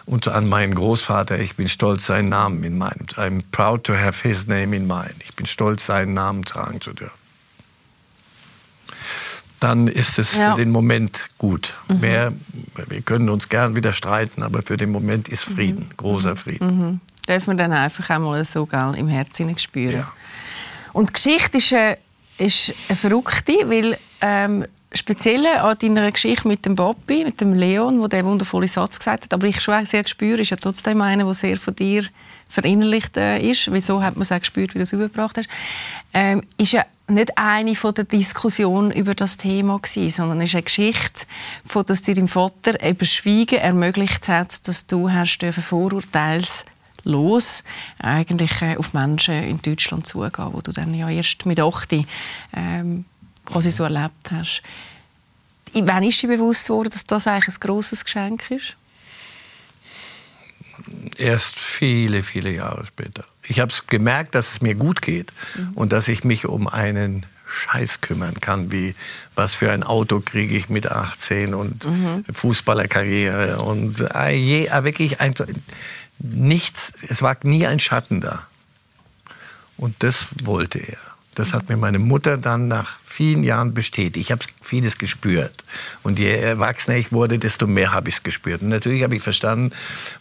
und 0.07 0.29
an 0.29 0.49
meinen 0.49 0.75
Großvater. 0.75 1.39
Ich 1.39 1.57
bin 1.57 1.69
stolz, 1.69 2.07
seinen 2.07 2.29
Namen 2.29 2.63
in 2.65 2.77
meinem. 2.79 3.07
I'm 3.17 3.43
proud 3.53 3.85
to 3.85 3.95
have 3.95 4.27
his 4.27 4.47
name 4.47 4.75
in 4.75 4.87
mine. 4.87 5.15
Ich 5.21 5.37
bin 5.37 5.47
stolz, 5.47 5.87
seinen 5.87 6.15
Namen 6.15 6.45
tragen 6.45 6.81
zu 6.81 6.93
dürfen. 6.93 7.23
Dann 9.61 9.87
ist 9.87 10.19
es 10.19 10.35
ja. 10.35 10.53
für 10.53 10.59
den 10.59 10.71
Moment 10.71 11.21
gut. 11.39 11.75
Mhm. 11.87 12.01
Mehr, 12.01 12.33
wir 12.89 13.03
können 13.03 13.29
uns 13.29 13.49
gern 13.49 13.77
wieder 13.77 13.93
streiten, 13.93 14.43
aber 14.43 14.63
für 14.63 14.77
den 14.77 14.91
Moment 14.91 15.29
ist 15.29 15.45
Frieden, 15.45 15.89
mhm. 15.89 15.97
großer 15.97 16.35
Frieden. 16.35 16.67
Mhm. 16.67 17.01
Darf 17.27 17.47
man 17.47 17.57
dann 17.57 17.73
einfach 17.73 18.11
einmal 18.11 18.45
so 18.45 18.69
im 18.97 19.07
Herzen 19.07 19.57
spüren. 19.59 19.95
Ja. 19.95 20.13
Und 20.93 21.15
Geschichte 21.15 21.59
ist 21.59 21.73
eine 21.73 21.97
ist 22.39 22.75
eine 22.89 22.97
verrückte, 22.97 23.55
weil 23.69 23.99
ähm, 24.21 24.67
speziell 24.95 25.47
an 25.47 25.77
deiner 25.79 26.11
Geschichte 26.11 26.49
mit 26.49 26.65
dem 26.67 26.75
Bobby, 26.75 27.25
mit 27.25 27.41
dem 27.41 27.55
Leon, 27.55 28.09
der 28.09 28.25
wundervolle 28.25 28.69
Satz 28.69 28.99
gesagt 28.99 29.25
hat, 29.25 29.35
aber 29.35 29.47
ich 29.47 29.61
schon 29.61 29.85
sehr 29.87 30.07
spüre, 30.07 30.41
ist 30.41 30.51
ja 30.51 30.57
trotzdem 30.57 31.01
einer, 31.01 31.25
der 31.25 31.35
sehr 31.35 31.57
von 31.57 31.75
dir 31.75 32.05
verinnerlicht 32.49 33.17
äh, 33.17 33.39
ist, 33.39 33.71
weil 33.73 33.81
so 33.81 34.03
hat 34.03 34.17
man 34.17 34.23
es 34.23 34.33
auch 34.33 34.39
gespürt, 34.39 34.75
wie 34.75 34.79
du 34.79 34.83
es 34.83 34.93
übergebracht 34.93 35.39
hast, 35.39 35.49
ähm, 36.13 36.43
ist 36.59 36.73
ja 36.73 36.85
nicht 37.09 37.37
eine 37.37 37.75
von 37.75 37.95
der 37.95 38.05
Diskussion 38.05 38.91
über 38.91 39.15
das 39.15 39.37
Thema 39.37 39.79
gewesen, 39.79 40.11
sondern 40.11 40.41
ist 40.41 40.55
eine 40.55 40.63
Geschichte, 40.63 41.27
von 41.65 41.85
dass 41.87 42.03
dir 42.03 42.15
dein 42.15 42.29
Vater 42.29 42.83
eben 42.83 43.05
Schweigen 43.05 43.59
ermöglicht 43.59 44.29
hat, 44.29 44.67
dass 44.69 44.87
du 44.87 45.11
hast 45.11 45.39
Vorurteils 45.61 46.65
los 47.05 47.63
eigentlich 47.99 48.63
äh, 48.63 48.77
auf 48.77 48.93
Menschen 48.93 49.35
in 49.35 49.61
Deutschland 49.61 50.07
zugehen, 50.07 50.53
wo 50.53 50.61
du 50.61 50.73
dann 50.73 50.95
ja 50.95 51.09
erst 51.09 51.47
mit 51.47 51.61
8 51.61 51.95
ähm, 52.55 53.05
quasi 53.45 53.71
so 53.71 53.85
erlebt 53.85 54.31
hast. 54.31 54.63
Wann 55.75 56.03
ist 56.03 56.21
dir 56.21 56.29
bewusst 56.29 56.69
worden, 56.69 56.91
dass 56.91 57.07
das 57.07 57.27
eigentlich 57.27 57.57
ein 57.57 57.61
grosses 57.61 58.05
Geschenk 58.05 58.51
ist? 58.51 58.77
Erst 61.17 61.59
viele, 61.59 62.23
viele 62.23 62.51
Jahre 62.51 62.87
später. 62.87 63.25
Ich 63.43 63.61
habe 63.61 63.73
gemerkt, 63.89 64.35
dass 64.35 64.53
es 64.53 64.61
mir 64.61 64.75
gut 64.75 65.03
geht 65.03 65.33
mhm. 65.57 65.73
und 65.75 65.93
dass 65.93 66.09
ich 66.09 66.25
mich 66.25 66.47
um 66.47 66.69
einen 66.69 67.27
Scheiß 67.47 68.01
kümmern 68.01 68.41
kann, 68.41 68.73
wie 68.73 68.95
was 69.35 69.55
für 69.55 69.71
ein 69.71 69.83
Auto 69.83 70.21
kriege 70.21 70.57
ich 70.57 70.69
mit 70.69 70.91
18 70.91 71.55
und 71.55 71.85
mhm. 71.85 72.25
Fußballerkarriere 72.33 73.59
und 73.59 74.01
äh, 74.15 74.35
je, 74.35 74.67
äh, 74.67 74.85
wirklich 74.85 75.21
ein, 75.21 75.35
nichts, 76.23 76.93
es 77.09 77.23
war 77.23 77.37
nie 77.43 77.67
ein 77.67 77.79
Schatten 77.79 78.21
da. 78.21 78.47
Und 79.77 79.97
das 80.01 80.29
wollte 80.45 80.79
er. 80.79 80.99
Das 81.35 81.55
hat 81.55 81.69
mir 81.71 81.79
meine 81.79 81.99
Mutter 81.99 82.37
dann 82.37 82.69
nach 82.69 82.99
vielen 83.05 83.43
Jahren 83.43 83.73
bestätigt. 83.73 84.27
Ich 84.27 84.33
habe 84.33 84.45
vieles 84.61 84.99
gespürt. 84.99 85.65
Und 86.03 86.19
je 86.19 86.31
erwachsener 86.31 86.99
ich 86.99 87.11
wurde, 87.11 87.39
desto 87.39 87.67
mehr 87.67 87.93
habe 87.93 88.11
ich 88.11 88.17
es 88.17 88.23
gespürt. 88.23 88.61
Und 88.61 88.69
natürlich 88.69 89.03
habe 89.03 89.17
ich 89.17 89.23
verstanden, 89.23 89.73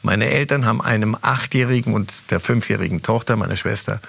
meine 0.04 0.28
Eltern 0.28 0.66
haben 0.66 0.82
einem 0.82 1.18
achtjährigen 1.22 1.94
und 1.94 2.14
der 2.30 2.40
fünfjährigen 2.40 3.04
Tochter, 3.04 3.36
meiner 3.36 3.58
Schwester, 3.58 4.00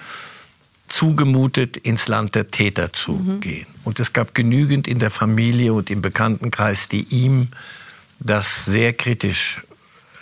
zugemutet, 0.87 1.75
ins 1.75 2.07
Land 2.07 2.35
der 2.35 2.51
Täter 2.51 2.93
zu 2.93 3.13
mhm. 3.13 3.39
gehen. 3.41 3.67
Und 3.83 3.99
es 3.99 4.13
gab 4.13 4.33
genügend 4.33 4.87
in 4.87 4.99
der 4.99 5.11
Familie 5.11 5.73
und 5.73 5.89
im 5.89 6.01
Bekanntenkreis, 6.01 6.87
die 6.87 7.03
ihm 7.09 7.49
das 8.19 8.63
sehr 8.63 8.93
kritisch 8.93 9.61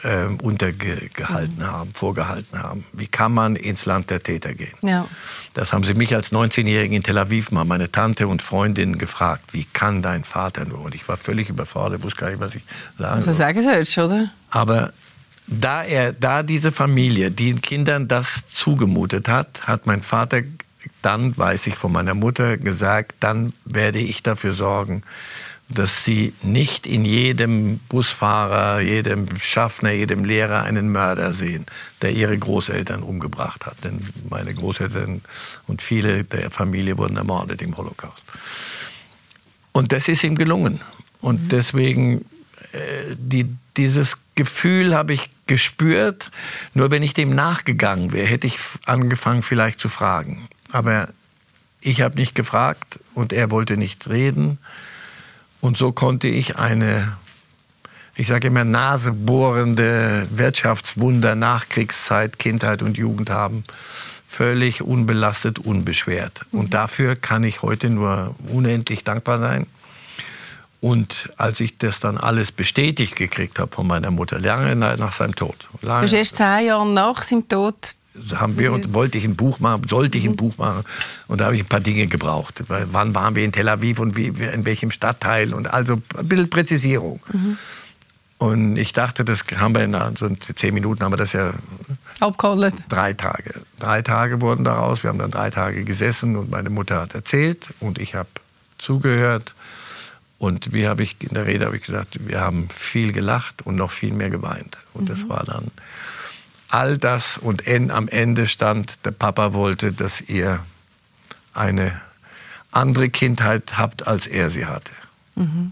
äh, 0.03 0.25
untergehalten 0.41 1.57
mhm. 1.59 1.67
haben, 1.67 1.93
vorgehalten 1.93 2.61
haben. 2.61 2.85
Wie 2.93 3.07
kann 3.07 3.33
man 3.33 3.55
ins 3.55 3.85
Land 3.85 4.09
der 4.09 4.21
Täter 4.21 4.53
gehen? 4.53 4.73
Ja. 4.81 5.07
Das 5.53 5.73
haben 5.73 5.83
sie 5.83 5.93
mich 5.93 6.15
als 6.15 6.31
19-Jährigen 6.31 6.95
in 6.95 7.03
Tel 7.03 7.17
Aviv 7.17 7.51
mal, 7.51 7.65
meine 7.65 7.91
Tante 7.91 8.27
und 8.27 8.41
Freundinnen 8.41 8.97
gefragt, 8.97 9.43
wie 9.51 9.65
kann 9.65 10.01
dein 10.01 10.23
Vater 10.23 10.65
nur? 10.65 10.81
Und 10.81 10.95
ich 10.95 11.07
war 11.07 11.17
völlig 11.17 11.49
überfordert, 11.49 12.03
wusste 12.03 12.21
gar 12.21 12.29
nicht, 12.29 12.39
was 12.39 12.55
ich 12.55 12.63
sagen 12.97 13.21
soll. 13.21 13.29
Also 13.29 13.33
sagen 13.33 13.61
sollst, 13.61 13.97
oder? 13.97 14.31
Aber 14.49 14.93
da 15.47 15.83
er, 15.83 16.13
da 16.13 16.43
diese 16.43 16.71
Familie 16.71 17.31
den 17.31 17.61
Kindern 17.61 18.07
das 18.07 18.47
zugemutet 18.47 19.27
hat, 19.27 19.67
hat 19.67 19.85
mein 19.85 20.01
Vater 20.01 20.41
dann, 21.01 21.37
weiß 21.37 21.67
ich 21.67 21.75
von 21.75 21.91
meiner 21.91 22.13
Mutter, 22.13 22.57
gesagt, 22.57 23.15
dann 23.19 23.53
werde 23.65 23.99
ich 23.99 24.23
dafür 24.23 24.53
sorgen, 24.53 25.03
dass 25.73 26.03
sie 26.03 26.33
nicht 26.43 26.85
in 26.85 27.05
jedem 27.05 27.79
Busfahrer, 27.89 28.81
jedem 28.81 29.27
Schaffner, 29.39 29.91
jedem 29.91 30.25
Lehrer 30.25 30.63
einen 30.63 30.91
Mörder 30.91 31.33
sehen, 31.33 31.65
der 32.01 32.11
ihre 32.11 32.37
Großeltern 32.37 33.03
umgebracht 33.03 33.65
hat. 33.65 33.83
Denn 33.83 33.99
meine 34.29 34.53
Großeltern 34.53 35.21
und 35.67 35.81
viele 35.81 36.23
der 36.23 36.51
Familie 36.51 36.97
wurden 36.97 37.17
ermordet 37.17 37.61
im 37.61 37.75
Holocaust. 37.77 38.23
Und 39.71 39.91
das 39.91 40.07
ist 40.07 40.23
ihm 40.23 40.35
gelungen. 40.35 40.81
Und 41.21 41.43
mhm. 41.43 41.49
deswegen, 41.49 42.25
äh, 42.73 43.15
die, 43.17 43.47
dieses 43.77 44.17
Gefühl 44.35 44.95
habe 44.95 45.13
ich 45.13 45.29
gespürt. 45.47 46.31
Nur 46.73 46.91
wenn 46.91 47.03
ich 47.03 47.13
dem 47.13 47.35
nachgegangen 47.35 48.11
wäre, 48.11 48.27
hätte 48.27 48.47
ich 48.47 48.57
angefangen 48.85 49.43
vielleicht 49.43 49.79
zu 49.79 49.89
fragen. 49.89 50.47
Aber 50.71 51.09
ich 51.81 52.01
habe 52.01 52.15
nicht 52.15 52.35
gefragt 52.35 52.99
und 53.13 53.33
er 53.33 53.51
wollte 53.51 53.77
nicht 53.77 54.07
reden. 54.07 54.59
Und 55.61 55.77
so 55.77 55.91
konnte 55.91 56.27
ich 56.27 56.57
eine, 56.57 57.17
ich 58.15 58.27
sage 58.27 58.47
immer, 58.47 58.63
nasebohrende 58.63 60.23
Wirtschaftswunder 60.31 61.35
Nachkriegszeit, 61.35 62.39
Kindheit 62.39 62.81
und 62.81 62.97
Jugend 62.97 63.29
haben. 63.29 63.63
Völlig 64.27 64.81
unbelastet, 64.81 65.59
unbeschwert. 65.59 66.41
Und 66.51 66.65
mhm. 66.65 66.69
dafür 66.71 67.15
kann 67.15 67.43
ich 67.43 67.61
heute 67.61 67.89
nur 67.89 68.35
unendlich 68.49 69.03
dankbar 69.03 69.39
sein. 69.39 69.67
Und 70.79 71.29
als 71.37 71.59
ich 71.59 71.77
das 71.77 71.99
dann 71.99 72.17
alles 72.17 72.51
bestätigt 72.51 73.15
gekriegt 73.15 73.59
habe 73.59 73.71
von 73.71 73.85
meiner 73.85 74.09
Mutter, 74.09 74.39
lange 74.39 74.75
nach 74.75 75.13
seinem 75.13 75.35
Tod. 75.35 75.67
Lange, 75.83 76.07
du 76.07 76.17
erst 76.17 76.37
zehn 76.37 76.65
Jahre 76.65 76.87
nach 76.87 77.21
seinem 77.21 77.47
Tod 77.47 77.75
haben 78.35 78.57
wir 78.59 78.73
und 78.73 78.93
wollte 78.93 79.17
ich 79.17 79.23
ein 79.23 79.35
Buch 79.35 79.59
machen, 79.59 79.87
sollte 79.87 80.17
ich 80.17 80.25
ein 80.25 80.31
mhm. 80.31 80.37
Buch 80.37 80.57
machen 80.57 80.83
und 81.27 81.39
da 81.39 81.45
habe 81.45 81.55
ich 81.55 81.63
ein 81.63 81.67
paar 81.67 81.79
Dinge 81.79 82.07
gebraucht. 82.07 82.63
Wann 82.67 83.15
waren 83.15 83.35
wir 83.35 83.45
in 83.45 83.51
Tel 83.51 83.69
Aviv 83.69 83.99
und 83.99 84.15
wie, 84.15 84.27
in 84.27 84.65
welchem 84.65 84.91
Stadtteil 84.91 85.53
und 85.53 85.73
also 85.73 86.01
ein 86.17 86.27
bisschen 86.27 86.49
Präzisierung. 86.49 87.21
Mhm. 87.31 87.57
Und 88.37 88.75
ich 88.75 88.91
dachte, 88.91 89.23
das 89.23 89.43
haben 89.55 89.75
wir 89.75 89.83
in 89.83 89.95
so 90.17 90.27
zehn 90.55 90.73
Minuten 90.73 91.03
haben 91.03 91.13
wir 91.13 91.17
das 91.17 91.33
ja 91.33 91.53
abgehandelt. 92.19 92.73
Drei 92.89 93.13
Tage. 93.13 93.53
Drei 93.77 94.01
Tage 94.01 94.41
wurden 94.41 94.63
daraus. 94.63 95.03
Wir 95.03 95.11
haben 95.11 95.19
dann 95.19 95.29
drei 95.29 95.51
Tage 95.51 95.83
gesessen 95.83 96.35
und 96.35 96.49
meine 96.49 96.71
Mutter 96.71 97.01
hat 97.01 97.13
erzählt 97.13 97.69
und 97.79 97.99
ich 97.99 98.15
habe 98.15 98.29
zugehört. 98.79 99.53
Und 100.39 100.73
wie 100.73 100.87
habe 100.87 101.03
ich 101.03 101.17
in 101.19 101.35
der 101.35 101.45
Rede 101.45 101.67
habe 101.67 101.75
ich 101.75 101.83
gesagt, 101.83 102.27
wir 102.27 102.41
haben 102.41 102.67
viel 102.73 103.13
gelacht 103.13 103.61
und 103.61 103.75
noch 103.75 103.91
viel 103.91 104.11
mehr 104.11 104.31
geweint. 104.31 104.75
Und 104.95 105.03
mhm. 105.03 105.07
das 105.09 105.29
war 105.29 105.43
dann 105.45 105.69
all 106.71 106.97
das 106.97 107.37
und 107.37 107.67
am 107.67 108.07
Ende 108.07 108.47
stand, 108.47 108.97
der 109.05 109.11
Papa 109.11 109.53
wollte, 109.53 109.91
dass 109.91 110.21
ihr 110.21 110.59
eine 111.53 111.99
andere 112.71 113.09
Kindheit 113.09 113.77
habt, 113.77 114.07
als 114.07 114.27
er 114.27 114.49
sie 114.49 114.65
hatte. 114.65 114.91
Mhm. 115.35 115.71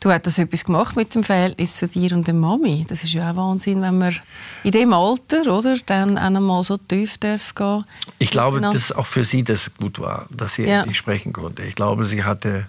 du 0.00 0.10
hast 0.10 0.38
etwas 0.38 0.64
gemacht 0.64 0.96
mit 0.96 1.14
dem 1.14 1.22
Verhältnis 1.22 1.76
zu 1.76 1.88
dir 1.88 2.12
und 2.12 2.26
der 2.26 2.34
Mami. 2.34 2.86
Das 2.88 3.02
ist 3.02 3.12
ja 3.12 3.30
auch 3.30 3.36
Wahnsinn, 3.36 3.82
wenn 3.82 3.98
man 3.98 4.16
in 4.62 4.72
dem 4.72 4.92
Alter, 4.92 5.52
oder, 5.52 5.76
dann 5.84 6.16
einmal 6.16 6.62
so 6.62 6.76
tief 6.76 7.18
darf 7.18 7.54
gehen. 7.54 7.84
Ich 8.18 8.30
glaube, 8.30 8.60
dass 8.60 8.92
auch 8.92 9.06
für 9.06 9.24
sie 9.24 9.42
das 9.42 9.70
gut 9.78 9.98
war, 9.98 10.28
dass 10.30 10.54
sie 10.54 10.64
ja. 10.64 10.80
endlich 10.80 10.98
sprechen 10.98 11.32
konnte. 11.32 11.62
Ich 11.62 11.74
glaube, 11.74 12.06
sie 12.06 12.24
hatte 12.24 12.66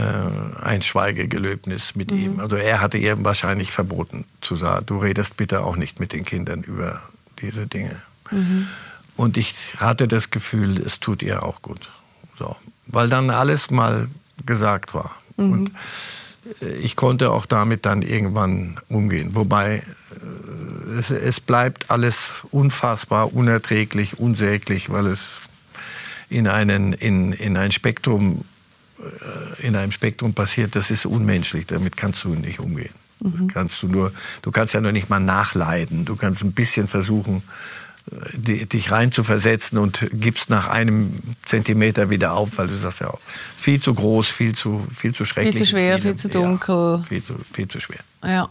ein 0.00 0.82
Schweigegelöbnis 0.82 1.94
mit 1.94 2.10
mhm. 2.10 2.18
ihm. 2.18 2.40
Also 2.40 2.56
er 2.56 2.80
hatte 2.80 2.98
ihr 2.98 3.22
wahrscheinlich 3.24 3.72
verboten 3.72 4.24
zu 4.40 4.56
sagen, 4.56 4.86
du 4.86 4.98
redest 4.98 5.36
bitte 5.36 5.64
auch 5.64 5.76
nicht 5.76 6.00
mit 6.00 6.12
den 6.12 6.24
Kindern 6.24 6.62
über 6.62 7.00
diese 7.40 7.66
Dinge. 7.66 7.96
Mhm. 8.30 8.68
Und 9.16 9.36
ich 9.36 9.54
hatte 9.78 10.06
das 10.06 10.30
Gefühl, 10.30 10.78
es 10.78 11.00
tut 11.00 11.22
ihr 11.22 11.42
auch 11.42 11.62
gut. 11.62 11.90
So. 12.38 12.54
Weil 12.86 13.08
dann 13.08 13.30
alles 13.30 13.70
mal 13.70 14.08
gesagt 14.46 14.94
war. 14.94 15.16
Mhm. 15.36 15.52
Und 15.52 15.70
äh, 16.62 16.76
ich 16.76 16.96
konnte 16.96 17.32
auch 17.32 17.46
damit 17.46 17.84
dann 17.84 18.02
irgendwann 18.02 18.78
umgehen. 18.88 19.34
Wobei 19.34 19.78
äh, 19.78 20.98
es, 21.00 21.10
es 21.10 21.40
bleibt 21.40 21.90
alles 21.90 22.44
unfassbar, 22.50 23.34
unerträglich, 23.34 24.18
unsäglich, 24.18 24.90
weil 24.90 25.06
es 25.06 25.40
in, 26.30 26.46
einen, 26.46 26.92
in, 26.92 27.32
in 27.32 27.56
ein 27.56 27.72
Spektrum 27.72 28.42
äh, 28.42 28.57
in 29.62 29.76
einem 29.76 29.92
Spektrum 29.92 30.34
passiert, 30.34 30.76
das 30.76 30.90
ist 30.90 31.06
unmenschlich. 31.06 31.66
Damit 31.66 31.96
kannst 31.96 32.24
du 32.24 32.30
nicht 32.30 32.60
umgehen. 32.60 32.92
Mhm. 33.20 33.48
Kannst 33.48 33.82
du, 33.82 33.88
nur, 33.88 34.12
du 34.42 34.50
kannst 34.50 34.74
ja 34.74 34.80
noch 34.80 34.92
nicht 34.92 35.08
mal 35.08 35.20
nachleiden. 35.20 36.04
Du 36.04 36.16
kannst 36.16 36.42
ein 36.42 36.52
bisschen 36.52 36.88
versuchen, 36.88 37.42
äh, 38.10 38.66
dich 38.66 38.90
rein 38.90 39.12
zu 39.12 39.24
versetzen 39.24 39.78
und 39.78 40.08
gibst 40.12 40.50
nach 40.50 40.68
einem 40.68 41.20
Zentimeter 41.44 42.10
wieder 42.10 42.34
auf, 42.34 42.58
weil 42.58 42.68
du 42.68 42.76
sagst 42.76 43.00
ja 43.00 43.08
auch, 43.08 43.20
viel 43.56 43.80
zu 43.80 43.94
groß, 43.94 44.28
viel 44.28 44.54
zu, 44.54 44.86
viel 44.94 45.14
zu 45.14 45.24
schrecklich. 45.24 45.56
Viel 45.56 45.64
zu 45.64 45.70
schwer, 45.70 45.94
viel, 45.96 46.10
viel 46.10 46.16
zu 46.16 46.28
dunkel. 46.28 46.98
Ja, 46.98 47.04
viel, 47.08 47.24
zu, 47.24 47.34
viel 47.52 47.68
zu 47.68 47.80
schwer. 47.80 48.00
Ja. 48.22 48.48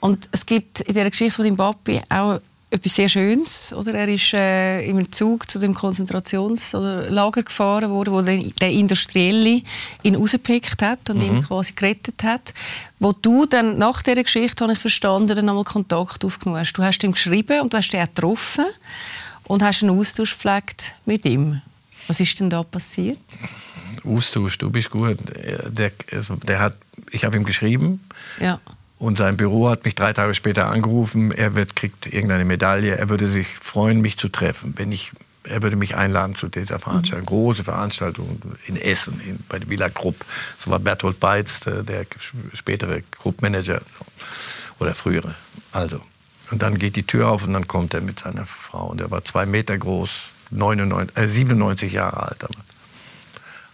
Und 0.00 0.28
es 0.32 0.46
gibt 0.46 0.80
in 0.80 0.94
der 0.94 1.10
Geschichte 1.10 1.36
von 1.36 1.44
dem 1.44 1.56
Papi 1.56 2.02
auch 2.08 2.40
etwas 2.72 2.94
sehr 2.94 3.08
Schönes. 3.08 3.72
Oder? 3.72 3.94
Er 3.94 4.08
ist 4.08 4.32
äh, 4.32 4.84
im 4.86 5.10
Zug 5.12 5.50
zu 5.50 5.58
dem 5.58 5.74
Konzentrationslager 5.74 7.42
gefahren 7.42 7.90
worden, 7.90 8.14
wo 8.14 8.22
der 8.22 8.70
Industrielle 8.70 9.62
ihn 10.02 10.14
rausgepickt 10.14 10.80
hat 10.82 11.10
und 11.10 11.18
mhm. 11.18 11.22
ihn 11.22 11.42
quasi 11.42 11.72
gerettet 11.74 12.22
hat. 12.22 12.54
Wo 12.98 13.12
du 13.12 13.46
dann 13.46 13.78
nach 13.78 14.02
dieser 14.02 14.22
Geschichte, 14.22 14.64
habe 14.64 14.72
ich 14.72 14.78
verstanden, 14.78 15.28
dann 15.28 15.48
einmal 15.48 15.64
Kontakt 15.64 16.24
aufgenommen 16.24 16.60
hast. 16.60 16.72
Du 16.72 16.82
hast 16.82 17.02
ihm 17.02 17.12
geschrieben 17.12 17.60
und 17.60 17.72
du 17.72 17.76
hast 17.76 17.92
ihn 17.92 18.00
getroffen 18.00 18.66
und 19.44 19.62
hast 19.62 19.82
einen 19.82 19.98
Austausch 19.98 20.32
gepflegt 20.32 20.94
mit 21.04 21.24
ihm. 21.24 21.60
Was 22.06 22.20
ist 22.20 22.40
denn 22.40 22.50
da 22.50 22.62
passiert? 22.62 23.18
Austausch, 24.04 24.58
du 24.58 24.70
bist 24.70 24.90
gut. 24.90 25.18
Der, 25.68 25.92
also 26.10 26.36
der 26.36 26.58
hat, 26.58 26.76
ich 27.10 27.24
habe 27.24 27.36
ihm 27.36 27.44
geschrieben. 27.44 28.00
Ja. 28.40 28.60
Und 29.02 29.18
sein 29.18 29.36
Büro 29.36 29.68
hat 29.68 29.84
mich 29.84 29.96
drei 29.96 30.12
Tage 30.12 30.32
später 30.32 30.70
angerufen. 30.70 31.32
Er 31.32 31.56
wird, 31.56 31.74
kriegt 31.74 32.06
irgendeine 32.06 32.44
Medaille. 32.44 32.96
Er 32.96 33.08
würde 33.08 33.28
sich 33.28 33.48
freuen, 33.48 34.00
mich 34.00 34.16
zu 34.16 34.28
treffen. 34.28 34.74
Wenn 34.76 34.92
ich, 34.92 35.10
er 35.42 35.60
würde 35.60 35.74
mich 35.74 35.96
einladen 35.96 36.36
zu 36.36 36.46
dieser 36.46 36.78
Veranstaltung. 36.78 37.24
Mhm. 37.24 37.26
Große 37.26 37.64
Veranstaltung 37.64 38.40
in 38.66 38.76
Essen, 38.76 39.20
in, 39.26 39.40
bei 39.48 39.58
der 39.58 39.68
Villa 39.68 39.88
Krupp. 39.88 40.24
Das 40.56 40.70
war 40.70 40.78
Bertolt 40.78 41.18
Beitz, 41.18 41.58
der, 41.58 41.82
der 41.82 42.06
spätere 42.54 43.02
Krupp-Manager. 43.10 43.80
Oder 44.78 44.94
frühere. 44.94 45.34
Also. 45.72 46.00
Und 46.52 46.62
dann 46.62 46.78
geht 46.78 46.94
die 46.94 47.02
Tür 47.02 47.28
auf 47.28 47.44
und 47.44 47.54
dann 47.54 47.66
kommt 47.66 47.94
er 47.94 48.02
mit 48.02 48.20
seiner 48.20 48.46
Frau. 48.46 48.86
Und 48.86 49.00
er 49.00 49.10
war 49.10 49.24
zwei 49.24 49.46
Meter 49.46 49.76
groß, 49.76 50.10
99, 50.52 51.16
äh, 51.16 51.26
97 51.26 51.92
Jahre 51.92 52.22
alt 52.22 52.36
damals 52.38 52.71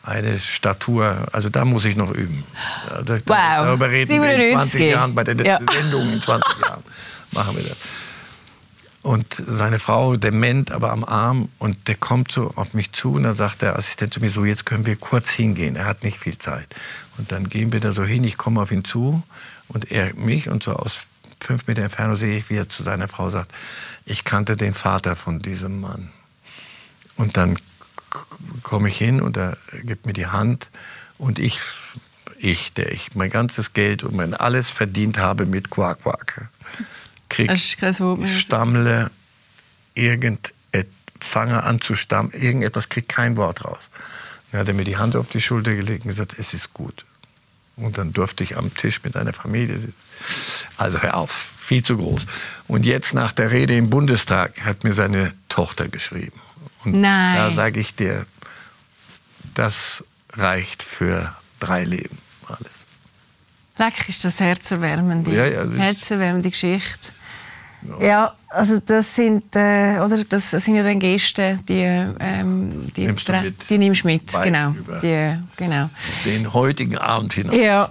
eine 0.03 0.41
Statur, 0.41 1.27
also 1.33 1.49
da 1.49 1.65
muss 1.65 1.85
ich 1.85 1.97
noch 1.97 2.11
üben. 2.11 2.45
Da, 3.05 3.17
wow. 3.27 3.27
Darüber 3.27 3.91
reden 3.91 4.07
97. 4.07 4.41
wir 4.41 4.49
in 4.49 4.55
20 4.57 4.81
Jahren, 4.91 5.15
bei 5.15 5.25
der 5.25 5.37
ja. 5.45 5.59
Sendung 5.73 6.11
in 6.13 6.21
20 6.21 6.59
Jahren 6.67 6.83
machen 7.33 7.57
wir 7.57 7.65
das. 7.65 7.77
Und 9.03 9.43
seine 9.47 9.79
Frau 9.79 10.17
dement, 10.17 10.73
aber 10.73 10.93
am 10.93 11.05
Arm 11.05 11.49
und 11.59 11.89
der 11.89 11.95
kommt 11.95 12.33
so 12.33 12.53
auf 12.57 12.75
mich 12.75 12.93
zu 12.93 13.13
und 13.13 13.23
dann 13.23 13.37
sagt 13.37 13.63
der 13.63 13.77
Assistent 13.77 14.13
zu 14.13 14.21
mir 14.21 14.31
so, 14.31 14.45
jetzt 14.45 14.67
können 14.67 14.87
wir 14.87 14.97
kurz 14.97 15.31
hingehen, 15.31 15.77
er 15.77 15.87
hat 15.87 16.03
nicht 16.03 16.19
viel 16.19 16.37
Zeit. 16.37 16.69
Und 17.17 17.33
dann 17.33 17.49
gehen 17.49 17.73
wir 17.73 17.81
da 17.81 17.93
so 17.93 18.05
hin, 18.05 18.25
ich 18.25 18.37
komme 18.37 18.61
auf 18.61 18.73
ihn 18.73 18.85
zu 18.85 19.23
und 19.69 19.91
er 19.91 20.15
mich 20.15 20.49
und 20.49 20.63
so 20.63 20.73
aus 20.73 21.07
fünf 21.41 21.67
Meter 21.67 21.83
Entfernung 21.83 22.17
sehe 22.17 22.39
ich, 22.39 22.51
wie 22.51 22.57
er 22.57 22.69
zu 22.69 22.83
seiner 22.83 23.09
Frau 23.09 23.31
sagt, 23.31 23.53
ich 24.05 24.25
kannte 24.25 24.57
den 24.57 24.75
Vater 24.75 25.17
von 25.17 25.39
diesem 25.39 25.81
Mann. 25.81 26.11
Und 27.17 27.37
dann 27.37 27.59
komme 28.63 28.89
ich 28.89 28.99
hin 28.99 29.21
und 29.21 29.37
er 29.37 29.57
gibt 29.83 30.07
mir 30.07 30.13
die 30.13 30.27
Hand 30.27 30.69
und 31.19 31.39
ich, 31.39 31.61
ich, 32.39 32.73
der 32.73 32.93
ich 32.93 33.15
mein 33.15 33.31
ganzes 33.31 33.73
Geld 33.73 34.05
und 34.05 34.15
mein 34.15 34.35
alles 34.35 34.71
verdient 34.71 35.19
habe 35.19 35.47
mit 35.47 35.71
Quark 35.71 36.03
Quark, 36.03 36.49
krieg, 37.29 37.51
ich 37.53 37.77
stammle 38.39 39.11
irgend, 39.95 40.55
fange 41.21 41.63
an 41.65 41.81
zu 41.81 41.95
stammeln, 41.95 42.41
irgendetwas, 42.41 42.89
krieg 42.89 43.09
kein 43.09 43.37
Wort 43.37 43.65
raus. 43.65 43.79
Dann 44.51 44.61
hat 44.61 44.69
er 44.69 44.75
mir 44.75 44.85
die 44.85 44.97
Hand 44.97 45.17
auf 45.17 45.29
die 45.29 45.41
Schulter 45.41 45.75
gelegt 45.75 46.05
und 46.05 46.11
gesagt, 46.11 46.39
es 46.39 46.55
ist 46.55 46.73
gut. 46.73 47.05
Und 47.77 47.99
dann 47.99 48.13
durfte 48.13 48.43
ich 48.43 48.57
am 48.57 48.75
Tisch 48.75 49.03
mit 49.05 49.17
einer 49.17 49.33
Familie 49.33 49.79
sitzen. 49.79 49.95
Also 50.77 50.99
hör 50.99 51.17
auf, 51.17 51.31
viel 51.31 51.85
zu 51.85 51.97
groß. 51.97 52.23
Und 52.67 52.85
jetzt 52.85 53.15
nach 53.15 53.33
der 53.33 53.51
Rede 53.51 53.77
im 53.77 53.91
Bundestag 53.91 54.65
hat 54.65 54.85
mir 54.85 54.95
seine 54.95 55.33
Tochter 55.49 55.89
geschrieben. 55.89 56.41
Und 56.85 57.01
Nein. 57.01 57.37
da 57.37 57.51
sage 57.51 57.81
ich 57.81 57.95
dir, 57.95 58.27
das 59.55 60.05
reicht 60.33 60.83
für 60.83 61.35
drei 61.61 61.85
Leben. 61.85 62.19
Alle. 62.47 62.71
Leck, 63.79 64.09
ist 64.09 64.25
das 64.25 64.41
herzerwärmende, 64.41 65.33
Ja, 65.35 65.47
ja, 65.47 65.65
das- 65.65 65.79
herzerwärmende 65.79 66.51
Geschichte. 66.51 67.11
Ja, 68.01 68.35
also 68.51 68.79
das 68.81 69.15
sind, 69.15 69.55
äh, 69.57 70.01
oder, 70.01 70.25
das 70.25 70.51
sind 70.53 70.77
ja 70.77 70.83
dann 70.83 70.99
Gäste, 70.99 71.59
die, 71.69 71.83
ähm, 71.83 72.91
die, 72.97 73.05
Nimmst 73.05 73.29
mit. 73.29 73.55
die 73.69 73.79
nimmst 73.79 74.05
mit, 74.05 74.33
genau. 74.43 74.75
Die, 75.03 75.37
genau. 75.57 75.91
Den 76.25 76.53
heutigen 76.55 76.97
Abend 76.97 77.35
hinaus. 77.35 77.55
Ja, 77.55 77.91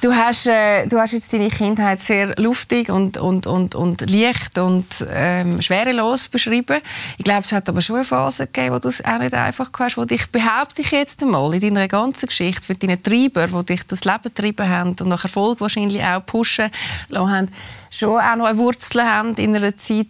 du 0.00 0.14
hast, 0.14 0.46
äh, 0.46 0.86
du 0.86 0.98
hast 0.98 1.12
jetzt 1.12 1.32
deine 1.32 1.48
Kindheit 1.48 1.98
sehr 1.98 2.34
luftig 2.36 2.90
und, 2.90 3.16
und, 3.16 3.48
und, 3.48 3.74
und 3.74 4.08
leicht 4.08 4.58
und 4.58 5.04
ähm, 5.10 5.60
schwerelos 5.60 6.28
beschrieben. 6.28 6.78
Ich 7.16 7.24
glaube, 7.24 7.42
es 7.44 7.52
hat 7.52 7.68
aber 7.68 7.80
schon 7.80 7.96
eine 7.96 8.04
Phase 8.04 8.46
gegeben, 8.46 8.76
wo 8.76 8.78
du 8.78 8.88
es 8.88 9.04
auch 9.04 9.18
nicht 9.18 9.34
einfach 9.34 9.70
hast, 9.80 9.96
wo 9.96 10.04
dich, 10.04 10.30
behaupte 10.30 10.82
ich 10.82 10.92
jetzt 10.92 11.22
einmal, 11.24 11.52
in 11.54 11.60
deiner 11.60 11.88
ganzen 11.88 12.26
Geschichte, 12.26 12.62
für 12.62 12.74
deine 12.74 13.02
Treiber, 13.02 13.46
die 13.46 13.74
dich 13.74 13.84
das 13.84 14.04
Leben 14.04 14.22
getrieben 14.22 14.68
haben 14.68 14.90
und 15.00 15.08
nach 15.08 15.24
Erfolg 15.24 15.60
wahrscheinlich 15.60 16.04
auch 16.04 16.24
pushen 16.24 16.70
lassen 17.08 17.30
haben, 17.30 17.48
schon 17.90 18.20
auch 18.20 18.36
noch 18.36 18.46
eine 18.46 18.58
Wurzel 18.58 19.02
haben 19.02 19.34
in 19.34 19.56
einer 19.56 19.76
Zeit, 19.76 19.87
die 19.88 20.06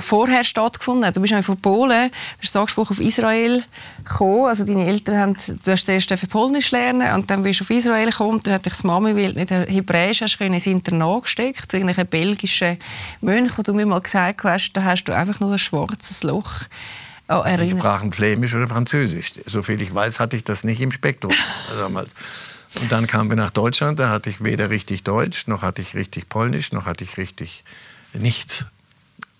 vorher 0.00 0.44
stattgefunden 0.44 1.04
hat. 1.04 1.16
Du 1.16 1.20
bist 1.20 1.34
von 1.44 1.56
Polen, 1.60 2.10
der 2.10 2.10
ist 2.42 2.56
Anspruch 2.56 2.90
auf 2.90 3.00
Israel 3.00 3.62
gekommen. 4.04 4.46
Also 4.46 4.64
deine 4.64 4.86
Eltern 4.86 5.18
haben, 5.18 5.34
du 5.34 5.70
hast 5.70 5.86
zuerst 5.86 6.10
dürfen 6.10 6.28
Polnisch 6.28 6.70
lernen 6.70 7.12
und 7.14 7.30
dann 7.30 7.42
bist 7.42 7.60
du 7.60 7.64
auf 7.64 7.70
Israel 7.70 8.10
gekommen. 8.10 8.34
Und 8.34 8.46
Dann 8.46 8.54
hat 8.54 8.66
dich 8.66 8.74
die 8.74 8.86
Mami, 8.86 9.14
weil 9.16 9.32
du 9.32 9.38
nicht 9.38 9.50
Hebräisch 9.50 10.22
hast, 10.22 10.38
können, 10.38 10.54
ins 10.54 10.66
Internat 10.66 11.24
gesteckt, 11.24 11.70
zu 11.70 11.76
irgendwelchen 11.76 12.08
belgischen 12.08 12.78
Mönchen, 13.20 13.52
wo 13.56 13.62
du 13.62 13.74
mir 13.74 13.86
mal 13.86 14.00
gesagt 14.00 14.44
hast, 14.44 14.72
da 14.72 14.84
hast 14.84 15.04
du 15.04 15.14
einfach 15.14 15.40
nur 15.40 15.52
ein 15.52 15.58
schwarzes 15.58 16.22
Loch 16.22 16.60
Die 17.28 17.32
Erinnerung. 17.32 17.78
sprachen 17.80 18.12
Flämisch 18.12 18.54
oder 18.54 18.68
Französisch. 18.68 19.34
Soviel 19.46 19.80
ich 19.82 19.94
weiß, 19.94 20.18
hatte 20.18 20.36
ich 20.36 20.44
das 20.44 20.64
nicht 20.64 20.80
im 20.80 20.90
Spektrum 20.90 21.32
damals. 21.78 22.10
Und 22.80 22.90
dann 22.92 23.06
kamen 23.06 23.30
wir 23.30 23.36
nach 23.36 23.50
Deutschland, 23.50 23.98
da 23.98 24.10
hatte 24.10 24.30
ich 24.30 24.44
weder 24.44 24.70
richtig 24.70 25.02
Deutsch, 25.02 25.48
noch 25.48 25.62
hatte 25.62 25.82
ich 25.82 25.94
richtig 25.94 26.28
Polnisch, 26.28 26.72
noch 26.72 26.86
hatte 26.86 27.02
ich 27.04 27.16
richtig 27.16 27.64
nichts. 28.12 28.64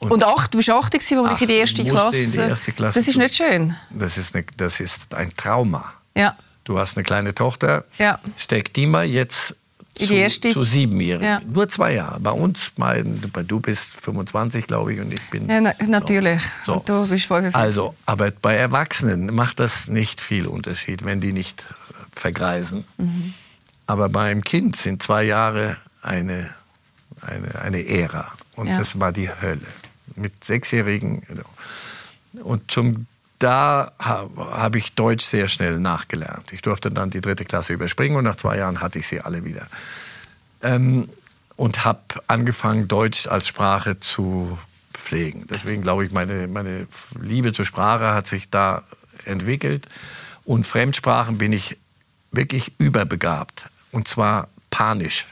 Und 0.08 0.24
acht, 0.24 0.52
du 0.54 0.58
bist 0.58 0.70
80 0.70 1.00
gewesen, 1.00 1.18
wo 1.22 1.26
Ach, 1.26 1.34
ich 1.34 1.42
in 1.42 1.48
die 1.48 1.54
erste 1.54 1.84
Klasse... 1.84 2.16
in 2.18 2.32
die 2.32 2.38
erste 2.38 2.72
Klasse 2.72 2.98
das 2.98 3.06
ist 3.08 3.16
nicht 3.18 3.34
schön. 3.34 3.76
Das 3.90 4.16
ist, 4.16 4.34
eine, 4.34 4.44
das 4.56 4.80
ist 4.80 5.14
ein 5.14 5.32
Trauma. 5.36 5.92
Ja. 6.16 6.36
Du 6.64 6.78
hast 6.78 6.96
eine 6.96 7.04
kleine 7.04 7.34
Tochter, 7.34 7.84
Ja. 7.98 8.18
steck 8.36 8.72
die 8.74 8.86
mal 8.86 9.04
jetzt 9.04 9.54
In 9.98 10.06
zu, 10.06 10.12
die 10.14 10.20
erste- 10.20 10.52
zu 10.52 10.62
siebenjährigen. 10.64 11.26
Ja. 11.28 11.40
Nur 11.46 11.68
zwei 11.68 11.94
Jahre. 11.94 12.18
Bei 12.20 12.30
uns, 12.30 12.72
mein, 12.76 13.22
du 13.46 13.60
bist 13.60 13.92
25, 14.00 14.66
glaube 14.66 14.94
ich, 14.94 15.00
und 15.00 15.12
ich 15.12 15.22
bin... 15.30 15.48
Ja, 15.50 15.60
na, 15.60 15.74
natürlich. 15.86 16.40
So. 16.64 16.74
Und 16.74 16.88
du 16.88 17.06
bist 17.06 17.26
55. 17.26 17.54
Also, 17.54 17.94
aber 18.06 18.30
bei 18.30 18.54
Erwachsenen 18.56 19.34
macht 19.34 19.58
das 19.60 19.88
nicht 19.88 20.20
viel 20.22 20.46
Unterschied, 20.46 21.04
wenn 21.04 21.20
die 21.20 21.32
nicht 21.32 21.60
äh, 21.62 21.94
vergreisen. 22.18 22.84
Mhm. 22.96 23.34
Aber 23.86 24.08
beim 24.08 24.42
Kind 24.44 24.76
sind 24.76 25.02
zwei 25.02 25.24
Jahre 25.24 25.76
eine, 26.02 26.48
eine, 27.20 27.60
eine 27.60 27.86
Ära. 27.86 28.32
Und 28.56 28.68
Ja. 28.68 28.78
das 28.78 28.98
war 28.98 29.12
die 29.12 29.28
Hölle. 29.28 29.60
Mit 30.16 30.44
Sechsjährigen. 30.44 31.22
Und 32.42 32.70
zum, 32.70 33.06
da 33.38 33.92
habe 33.98 34.30
hab 34.36 34.76
ich 34.76 34.94
Deutsch 34.94 35.24
sehr 35.24 35.48
schnell 35.48 35.78
nachgelernt. 35.78 36.52
Ich 36.52 36.62
durfte 36.62 36.90
dann 36.90 37.10
die 37.10 37.20
dritte 37.20 37.44
Klasse 37.44 37.72
überspringen 37.72 38.16
und 38.16 38.24
nach 38.24 38.36
zwei 38.36 38.58
Jahren 38.58 38.80
hatte 38.80 38.98
ich 38.98 39.08
sie 39.08 39.20
alle 39.20 39.44
wieder. 39.44 39.66
Ähm, 40.62 41.08
und 41.56 41.84
habe 41.84 42.00
angefangen, 42.26 42.88
Deutsch 42.88 43.26
als 43.26 43.46
Sprache 43.46 44.00
zu 44.00 44.58
pflegen. 44.94 45.46
Deswegen 45.50 45.82
glaube 45.82 46.04
ich, 46.06 46.12
meine, 46.12 46.48
meine 46.48 46.86
Liebe 47.20 47.52
zur 47.52 47.64
Sprache 47.64 48.14
hat 48.14 48.26
sich 48.26 48.50
da 48.50 48.82
entwickelt. 49.24 49.86
Und 50.44 50.66
Fremdsprachen 50.66 51.38
bin 51.38 51.52
ich 51.52 51.76
wirklich 52.32 52.72
überbegabt. 52.78 53.68
Und 53.90 54.08
zwar 54.08 54.48
panisch. 54.70 55.26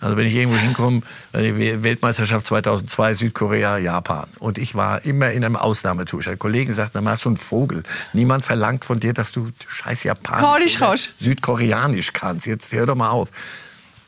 Also 0.00 0.16
wenn 0.16 0.26
ich 0.26 0.34
irgendwo 0.34 0.58
hinkomme, 0.58 1.02
äh, 1.32 1.82
Weltmeisterschaft 1.82 2.46
2002, 2.46 3.14
Südkorea, 3.14 3.78
Japan. 3.78 4.26
Und 4.38 4.58
ich 4.58 4.74
war 4.74 5.04
immer 5.04 5.30
in 5.30 5.44
einem 5.44 5.56
Ausnahmezustand. 5.56 6.38
Kollegen 6.38 6.74
sagten, 6.74 6.94
dann 6.94 7.08
hast 7.08 7.24
du 7.24 7.28
einen 7.28 7.36
Vogel. 7.36 7.82
Niemand 8.12 8.44
verlangt 8.44 8.84
von 8.84 8.98
dir, 8.98 9.12
dass 9.12 9.30
du 9.32 9.50
scheiß 9.68 10.04
Japanisch 10.04 10.42
oder 10.42 10.86
kannst. 10.86 11.10
Südkoreanisch 11.18 12.12
kannst. 12.12 12.46
Jetzt 12.46 12.72
hör 12.72 12.86
doch 12.86 12.94
mal 12.94 13.10
auf. 13.10 13.30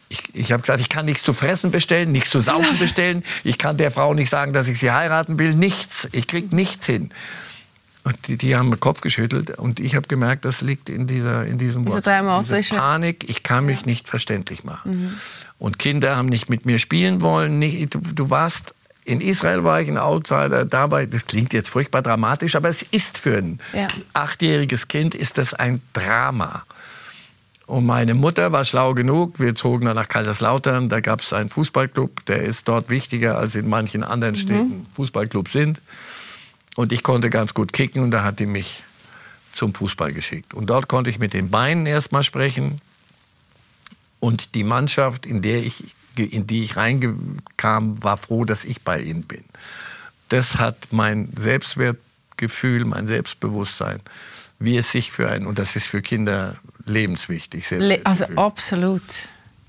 Ich, 0.08 0.22
ich 0.34 0.52
habe 0.52 0.62
gesagt, 0.62 0.80
ich 0.80 0.88
kann 0.88 1.06
nichts 1.06 1.22
zu 1.22 1.32
fressen 1.32 1.70
bestellen, 1.70 2.12
nichts 2.12 2.30
zu 2.30 2.40
saufen 2.40 2.78
bestellen. 2.78 3.22
Ich 3.44 3.56
kann 3.58 3.76
der 3.76 3.90
Frau 3.90 4.12
nicht 4.12 4.28
sagen, 4.28 4.52
dass 4.52 4.68
ich 4.68 4.78
sie 4.78 4.90
heiraten 4.90 5.38
will. 5.38 5.54
Nichts. 5.54 6.08
Ich 6.12 6.26
krieg 6.26 6.52
nichts 6.52 6.86
hin. 6.86 7.10
Die, 8.26 8.36
die 8.36 8.56
haben 8.56 8.70
den 8.70 8.80
Kopf 8.80 9.00
geschüttelt 9.00 9.58
und 9.58 9.78
ich 9.78 9.94
habe 9.94 10.08
gemerkt, 10.08 10.44
das 10.44 10.60
liegt 10.60 10.88
in, 10.88 11.06
dieser, 11.06 11.44
in 11.46 11.58
diesem 11.58 11.84
Dieser 11.84 12.24
Wort. 12.24 12.46
Diese 12.48 12.74
Panik, 12.74 13.30
ich 13.30 13.44
kann 13.44 13.64
mich 13.64 13.86
nicht 13.86 14.08
verständlich 14.08 14.64
machen. 14.64 15.18
Und 15.58 15.78
Kinder 15.78 16.16
haben 16.16 16.28
nicht 16.28 16.50
mit 16.50 16.66
mir 16.66 16.80
spielen 16.80 17.20
wollen. 17.20 17.60
Nicht, 17.60 17.94
du, 17.94 18.00
du 18.00 18.28
warst, 18.28 18.74
in 19.04 19.20
Israel 19.20 19.62
war 19.62 19.80
ich 19.80 19.88
ein 19.88 19.98
Outsider, 19.98 20.64
dabei, 20.64 21.06
das 21.06 21.26
klingt 21.26 21.52
jetzt 21.52 21.68
furchtbar 21.68 22.02
dramatisch, 22.02 22.56
aber 22.56 22.68
es 22.68 22.82
ist 22.82 23.18
für 23.18 23.38
ein 23.38 23.60
Ja. 23.72 23.86
achtjähriges 24.14 24.88
Kind 24.88 25.14
ist 25.14 25.38
das 25.38 25.54
ein 25.54 25.80
Drama. 25.92 26.64
Und 27.66 27.86
meine 27.86 28.14
Mutter 28.14 28.50
war 28.50 28.64
schlau 28.64 28.94
genug. 28.94 29.38
Wir 29.38 29.54
zogen 29.54 29.86
dann 29.86 29.94
nach 29.94 30.08
Kaiserslautern. 30.08 30.88
Da 30.88 30.98
gab 31.00 31.20
es 31.20 31.32
einen 31.32 31.48
Fußballclub. 31.48 32.26
Der 32.26 32.42
ist 32.42 32.66
dort 32.66 32.90
wichtiger 32.90 33.38
als 33.38 33.54
in 33.54 33.68
manchen 33.68 34.02
anderen 34.02 34.34
Städten 34.34 34.86
Fußballclubs 34.96 35.52
sind. 35.52 35.80
Und 36.74 36.92
ich 36.92 37.02
konnte 37.02 37.30
ganz 37.30 37.54
gut 37.54 37.72
kicken 37.72 38.02
und 38.02 38.10
da 38.10 38.24
hat 38.24 38.38
die 38.38 38.46
mich 38.46 38.82
zum 39.52 39.74
Fußball 39.74 40.12
geschickt. 40.12 40.54
Und 40.54 40.70
dort 40.70 40.88
konnte 40.88 41.10
ich 41.10 41.18
mit 41.18 41.34
den 41.34 41.50
Beinen 41.50 41.86
erstmal 41.86 42.22
sprechen. 42.22 42.80
Und 44.20 44.54
die 44.54 44.64
Mannschaft, 44.64 45.26
in, 45.26 45.42
der 45.42 45.58
ich, 45.64 45.94
in 46.16 46.46
die 46.46 46.64
ich 46.64 46.76
reinkam, 46.76 48.02
war 48.02 48.16
froh, 48.16 48.44
dass 48.44 48.64
ich 48.64 48.82
bei 48.82 49.00
ihnen 49.00 49.24
bin. 49.24 49.44
Das 50.28 50.56
hat 50.56 50.76
mein 50.92 51.32
Selbstwertgefühl, 51.36 52.84
mein 52.84 53.06
Selbstbewusstsein, 53.06 54.00
wie 54.58 54.78
es 54.78 54.90
sich 54.90 55.12
für 55.12 55.28
einen, 55.28 55.46
und 55.46 55.58
das 55.58 55.76
ist 55.76 55.86
für 55.86 56.00
Kinder 56.00 56.56
lebenswichtig. 56.86 57.68
Le 57.70 58.00
also 58.04 58.24
absolut. 58.36 59.02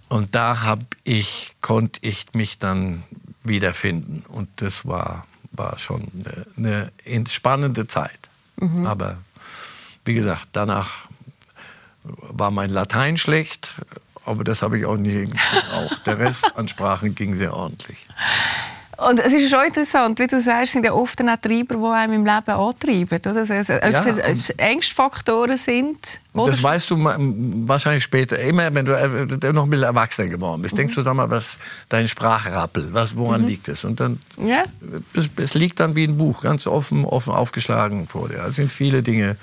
Und 0.07 0.35
da 0.35 0.61
hab 0.61 0.79
ich, 1.03 1.55
konnte 1.61 1.99
ich 2.03 2.27
mich 2.33 2.59
dann 2.59 3.03
wiederfinden. 3.43 4.23
Und 4.27 4.47
das 4.57 4.85
war, 4.85 5.25
war 5.53 5.79
schon 5.79 6.11
eine, 6.57 6.91
eine 7.05 7.27
spannende 7.27 7.87
Zeit. 7.87 8.19
Aber 8.85 9.17
wie 10.05 10.13
gesagt, 10.15 10.47
danach 10.51 10.91
war 12.03 12.51
mein 12.51 12.69
Latein 12.69 13.17
schlecht, 13.17 13.73
aber 14.25 14.43
das 14.43 14.61
habe 14.61 14.77
ich 14.77 14.85
auch 14.85 14.97
nie 14.97 15.25
gebraucht. 15.25 16.01
Der 16.05 16.19
Rest 16.19 16.55
an 16.55 16.67
Sprachen 16.67 17.15
ging 17.15 17.37
sehr 17.37 17.53
ordentlich. 17.53 18.05
Und 19.09 19.19
es 19.19 19.33
ist 19.33 19.49
schon 19.49 19.65
interessant, 19.65 20.19
wie 20.19 20.27
du 20.27 20.39
sagst, 20.39 20.73
sind 20.73 20.85
ja 20.85 20.93
oft 20.93 21.19
auch 21.21 21.35
Treiber, 21.41 21.75
die 21.75 21.85
einem 21.85 22.13
im 22.13 22.25
Leben 22.25 22.47
antreiben. 22.47 23.19
Oder? 23.25 23.39
Also, 23.39 23.73
ob, 23.73 23.91
Ja. 23.91 24.03
es, 24.27 24.49
Ängstfaktoren 24.51 25.57
sind. 25.57 26.21
Oder? 26.33 26.51
das 26.51 26.63
weißt 26.63 26.89
du 26.89 26.97
wahrscheinlich 27.67 28.03
später, 28.03 28.39
immer 28.39 28.73
wenn 28.73 28.85
du 28.85 28.93
äh, 28.93 29.53
noch 29.53 29.63
ein 29.65 29.69
bisschen 29.69 29.85
erwachsener 29.85 30.29
geworden 30.29 30.61
bist. 30.61 30.77
Denkst 30.77 30.95
du, 30.95 31.01
sag 31.01 31.13
mal, 31.13 31.29
was 31.29 31.57
dein 31.89 32.07
Sprachrappel, 32.07 32.89
was, 32.91 33.15
woran 33.15 33.45
liegt 33.45 33.67
es? 33.67 33.83
Und 33.83 33.99
dann, 33.99 34.19
Ja. 34.37 34.63
es, 35.13 35.29
es 35.37 35.53
liegt 35.53 35.79
dann 35.79 35.95
wie 35.95 36.05
ein 36.05 36.17
Buch, 36.17 36.41
ganz 36.41 36.65
offen, 36.65 37.05
offen 37.05 37.33
aufgeschlagen 37.33 38.07
vor 38.07 38.29
dir. 38.29 38.43
Es 38.47 38.55
sind 38.55 38.71
viele 38.71 39.03
Dinge, 39.03 39.35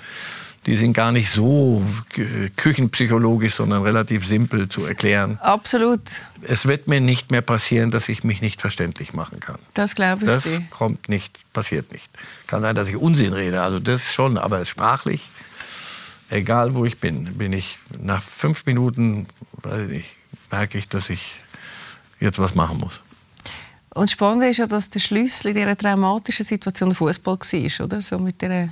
die 0.67 0.77
sind 0.77 0.93
gar 0.93 1.11
nicht 1.11 1.29
so 1.31 1.83
kü- 2.13 2.49
küchenpsychologisch, 2.55 3.55
sondern 3.55 3.81
relativ 3.81 4.27
simpel 4.27 4.69
zu 4.69 4.85
erklären. 4.85 5.39
Absolut. 5.39 6.01
Es 6.43 6.67
wird 6.67 6.87
mir 6.87 7.01
nicht 7.01 7.31
mehr 7.31 7.41
passieren, 7.41 7.89
dass 7.89 8.09
ich 8.09 8.23
mich 8.23 8.41
nicht 8.41 8.61
verständlich 8.61 9.13
machen 9.13 9.39
kann. 9.39 9.57
Das 9.73 9.95
glaube 9.95 10.25
ich 10.25 10.27
Das 10.31 10.43
dir. 10.43 10.61
kommt 10.69 11.09
nicht, 11.09 11.39
passiert 11.53 11.91
nicht. 11.91 12.09
Kann 12.47 12.61
sein, 12.61 12.75
dass 12.75 12.89
ich 12.89 12.95
Unsinn 12.95 13.33
rede, 13.33 13.61
also 13.61 13.79
das 13.79 14.13
schon, 14.13 14.37
aber 14.37 14.63
sprachlich, 14.65 15.21
egal 16.29 16.75
wo 16.75 16.85
ich 16.85 16.99
bin, 16.99 17.25
bin 17.37 17.53
ich 17.53 17.77
nach 17.99 18.21
fünf 18.21 18.65
Minuten, 18.65 19.27
weiß 19.63 19.83
ich 19.85 19.89
nicht, 19.89 20.09
merke 20.51 20.77
ich, 20.77 20.87
dass 20.89 21.09
ich 21.09 21.33
jetzt 22.19 22.37
was 22.39 22.53
machen 22.55 22.77
muss. 22.79 22.93
Und 23.93 24.03
das 24.03 24.11
Spannende 24.11 24.47
ist 24.47 24.57
ja, 24.57 24.67
dass 24.67 24.89
der 24.89 24.99
Schlüssel 24.99 25.49
in 25.49 25.55
dieser 25.55 25.75
traumatischen 25.75 26.45
Situation 26.45 26.89
der 26.89 26.95
Fußball 26.95 27.37
war, 27.37 27.85
oder? 27.85 28.01
So 28.01 28.19
mit 28.19 28.41
dieser, 28.41 28.69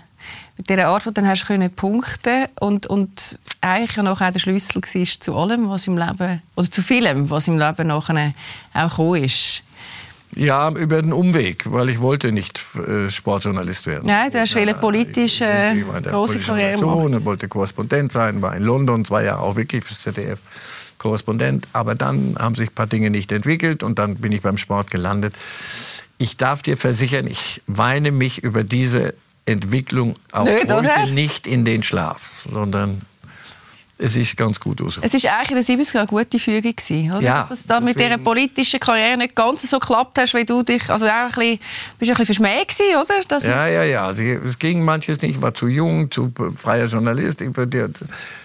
mit 0.58 0.70
dieser 0.70 0.88
Art, 0.88 1.06
wo 1.06 1.10
du 1.10 1.16
dann 1.16 1.28
hast 1.28 1.46
können 1.46 1.70
punkten 1.74 2.48
und 2.60 2.88
und 2.88 3.40
eigentlich 3.62 3.98
ja 3.98 4.08
auch 4.08 4.20
der 4.20 4.40
Schlüssel 4.40 4.82
war 4.82 5.06
zu 5.20 5.36
allem, 5.36 5.70
was 5.70 5.88
im 5.88 5.98
Leben 5.98 6.42
oder 6.56 6.72
zu 6.72 6.82
vielem, 6.82 7.30
was 7.30 7.48
im 7.48 7.58
Leben 7.58 7.88
nachher 7.88 8.34
auch 8.74 8.90
gekommen 8.90 9.24
ist. 9.24 9.64
Ja, 10.36 10.70
über 10.70 11.02
den 11.02 11.12
Umweg, 11.12 11.72
weil 11.72 11.90
ich 11.90 12.02
wollte 12.02 12.32
nicht 12.32 12.60
äh, 12.76 13.10
Sportjournalist 13.10 13.88
werden. 13.88 14.04
Nein, 14.06 14.30
du 14.32 14.40
hast 14.40 14.54
Ja, 14.54 14.62
wollen 14.62 14.80
politisch, 14.80 15.42
äh, 15.42 15.76
ich 15.76 15.88
war 15.88 15.98
in 15.98 16.04
der 16.04 16.12
grosse 16.12 16.34
politischen 16.34 16.56
Karriere 16.56 16.86
und 16.86 17.26
wollte 17.26 17.48
Korrespondent 17.48 18.12
sein, 18.12 18.42
war 18.42 18.56
in 18.56 18.64
London 18.64 19.06
zwei 19.06 19.24
Jahre 19.24 19.42
auch 19.42 19.56
wirklich 19.56 19.84
fürs 19.84 20.02
ZDF 20.02 20.40
Korrespondent. 21.00 21.68
Aber 21.74 21.96
dann 21.96 22.36
haben 22.38 22.54
sich 22.54 22.70
ein 22.70 22.76
paar 22.76 22.86
Dinge 22.86 23.10
nicht 23.10 23.32
entwickelt 23.32 23.82
und 23.82 23.98
dann 23.98 24.18
bin 24.18 24.32
ich 24.32 24.42
beim 24.42 24.58
Sport 24.58 24.92
gelandet. 24.92 25.34
Ich 26.20 26.38
darf 26.38 26.62
dir 26.62 26.78
versichern, 26.78 27.26
ich 27.26 27.62
weine 27.66 28.12
mich 28.12 28.44
über 28.44 28.64
diese 28.64 29.16
Entwicklung 29.50 30.14
auch 30.32 30.46
Nicht, 30.46 30.72
heute 30.72 30.76
oder? 30.76 31.06
nicht 31.08 31.48
in 31.48 31.66
den 31.66 31.84
Schlaf, 31.84 32.46
sondern 32.52 33.02
es 34.02 34.16
ist 34.16 34.38
ganz 34.38 34.60
gut 34.60 34.82
rausgekommen. 34.82 35.14
Es 35.14 35.24
war 35.24 35.38
eigentlich 35.38 35.70
in 35.70 35.78
den 35.78 35.86
70er 35.86 35.98
eine 35.98 36.08
gute 36.08 36.40
Fügung, 36.40 36.74
gewesen, 36.74 37.12
oder? 37.12 37.22
Ja, 37.22 37.42
Dass 37.42 37.60
es 37.60 37.68
da 37.68 37.82
mit 37.82 38.00
dieser 38.00 38.18
politischen 38.18 38.80
Karriere 38.80 39.18
nicht 39.18 39.36
ganz 39.36 39.70
so 39.70 39.78
geklappt 39.78 40.18
hast, 40.18 40.34
wie 40.34 40.46
du 40.46 40.64
dich... 40.64 40.90
Also 40.90 41.06
auch 41.06 41.12
ein 41.12 41.28
bisschen, 41.28 41.60
bist 42.00 42.10
du 42.10 42.14
ein 42.14 42.18
bisschen 42.18 42.26
verschmäht 42.26 42.70
gewesen, 42.70 42.96
oder? 42.96 43.26
Dass 43.28 43.44
Ja, 43.44 43.68
ja, 43.68 43.84
ja. 43.84 44.06
Also, 44.08 44.24
Es 44.24 44.58
ging 44.58 44.86
manches 44.86 45.22
nicht. 45.22 45.36
Ich 45.36 45.42
war 45.42 45.54
zu 45.54 45.68
jung, 45.68 46.10
zu 46.10 46.32
freier 46.56 46.86
Journalist. 46.86 47.44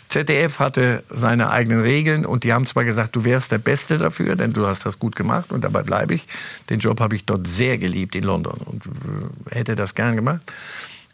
ZDF 0.08 0.58
hatte 0.58 1.04
seine 1.08 1.50
eigenen 1.50 1.82
Regeln 1.82 2.26
und 2.26 2.42
die 2.42 2.52
haben 2.52 2.66
zwar 2.66 2.84
gesagt, 2.84 3.14
du 3.14 3.24
wärst 3.24 3.52
der 3.52 3.58
Beste 3.58 3.98
dafür, 3.98 4.34
denn 4.34 4.52
du 4.52 4.66
hast 4.66 4.84
das 4.84 4.98
gut 4.98 5.14
gemacht 5.14 5.52
und 5.52 5.62
dabei 5.62 5.82
bleibe 5.82 6.14
ich. 6.14 6.26
Den 6.68 6.80
Job 6.80 7.00
habe 7.00 7.14
ich 7.14 7.24
dort 7.24 7.46
sehr 7.46 7.78
geliebt 7.78 8.16
in 8.16 8.24
London 8.24 8.58
und 8.64 8.86
äh, 8.86 9.54
hätte 9.54 9.76
das 9.76 9.94
gern 9.94 10.16
gemacht. 10.16 10.40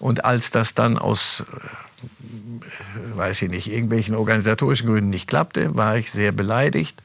Und 0.00 0.24
als 0.24 0.50
das 0.50 0.74
dann 0.74 0.98
aus, 0.98 1.44
äh, 1.52 3.16
weiß 3.16 3.42
ich 3.42 3.50
nicht, 3.50 3.68
irgendwelchen 3.68 4.16
organisatorischen 4.16 4.88
Gründen 4.88 5.10
nicht 5.10 5.28
klappte, 5.28 5.76
war 5.76 5.96
ich 5.96 6.10
sehr 6.10 6.32
beleidigt. 6.32 7.00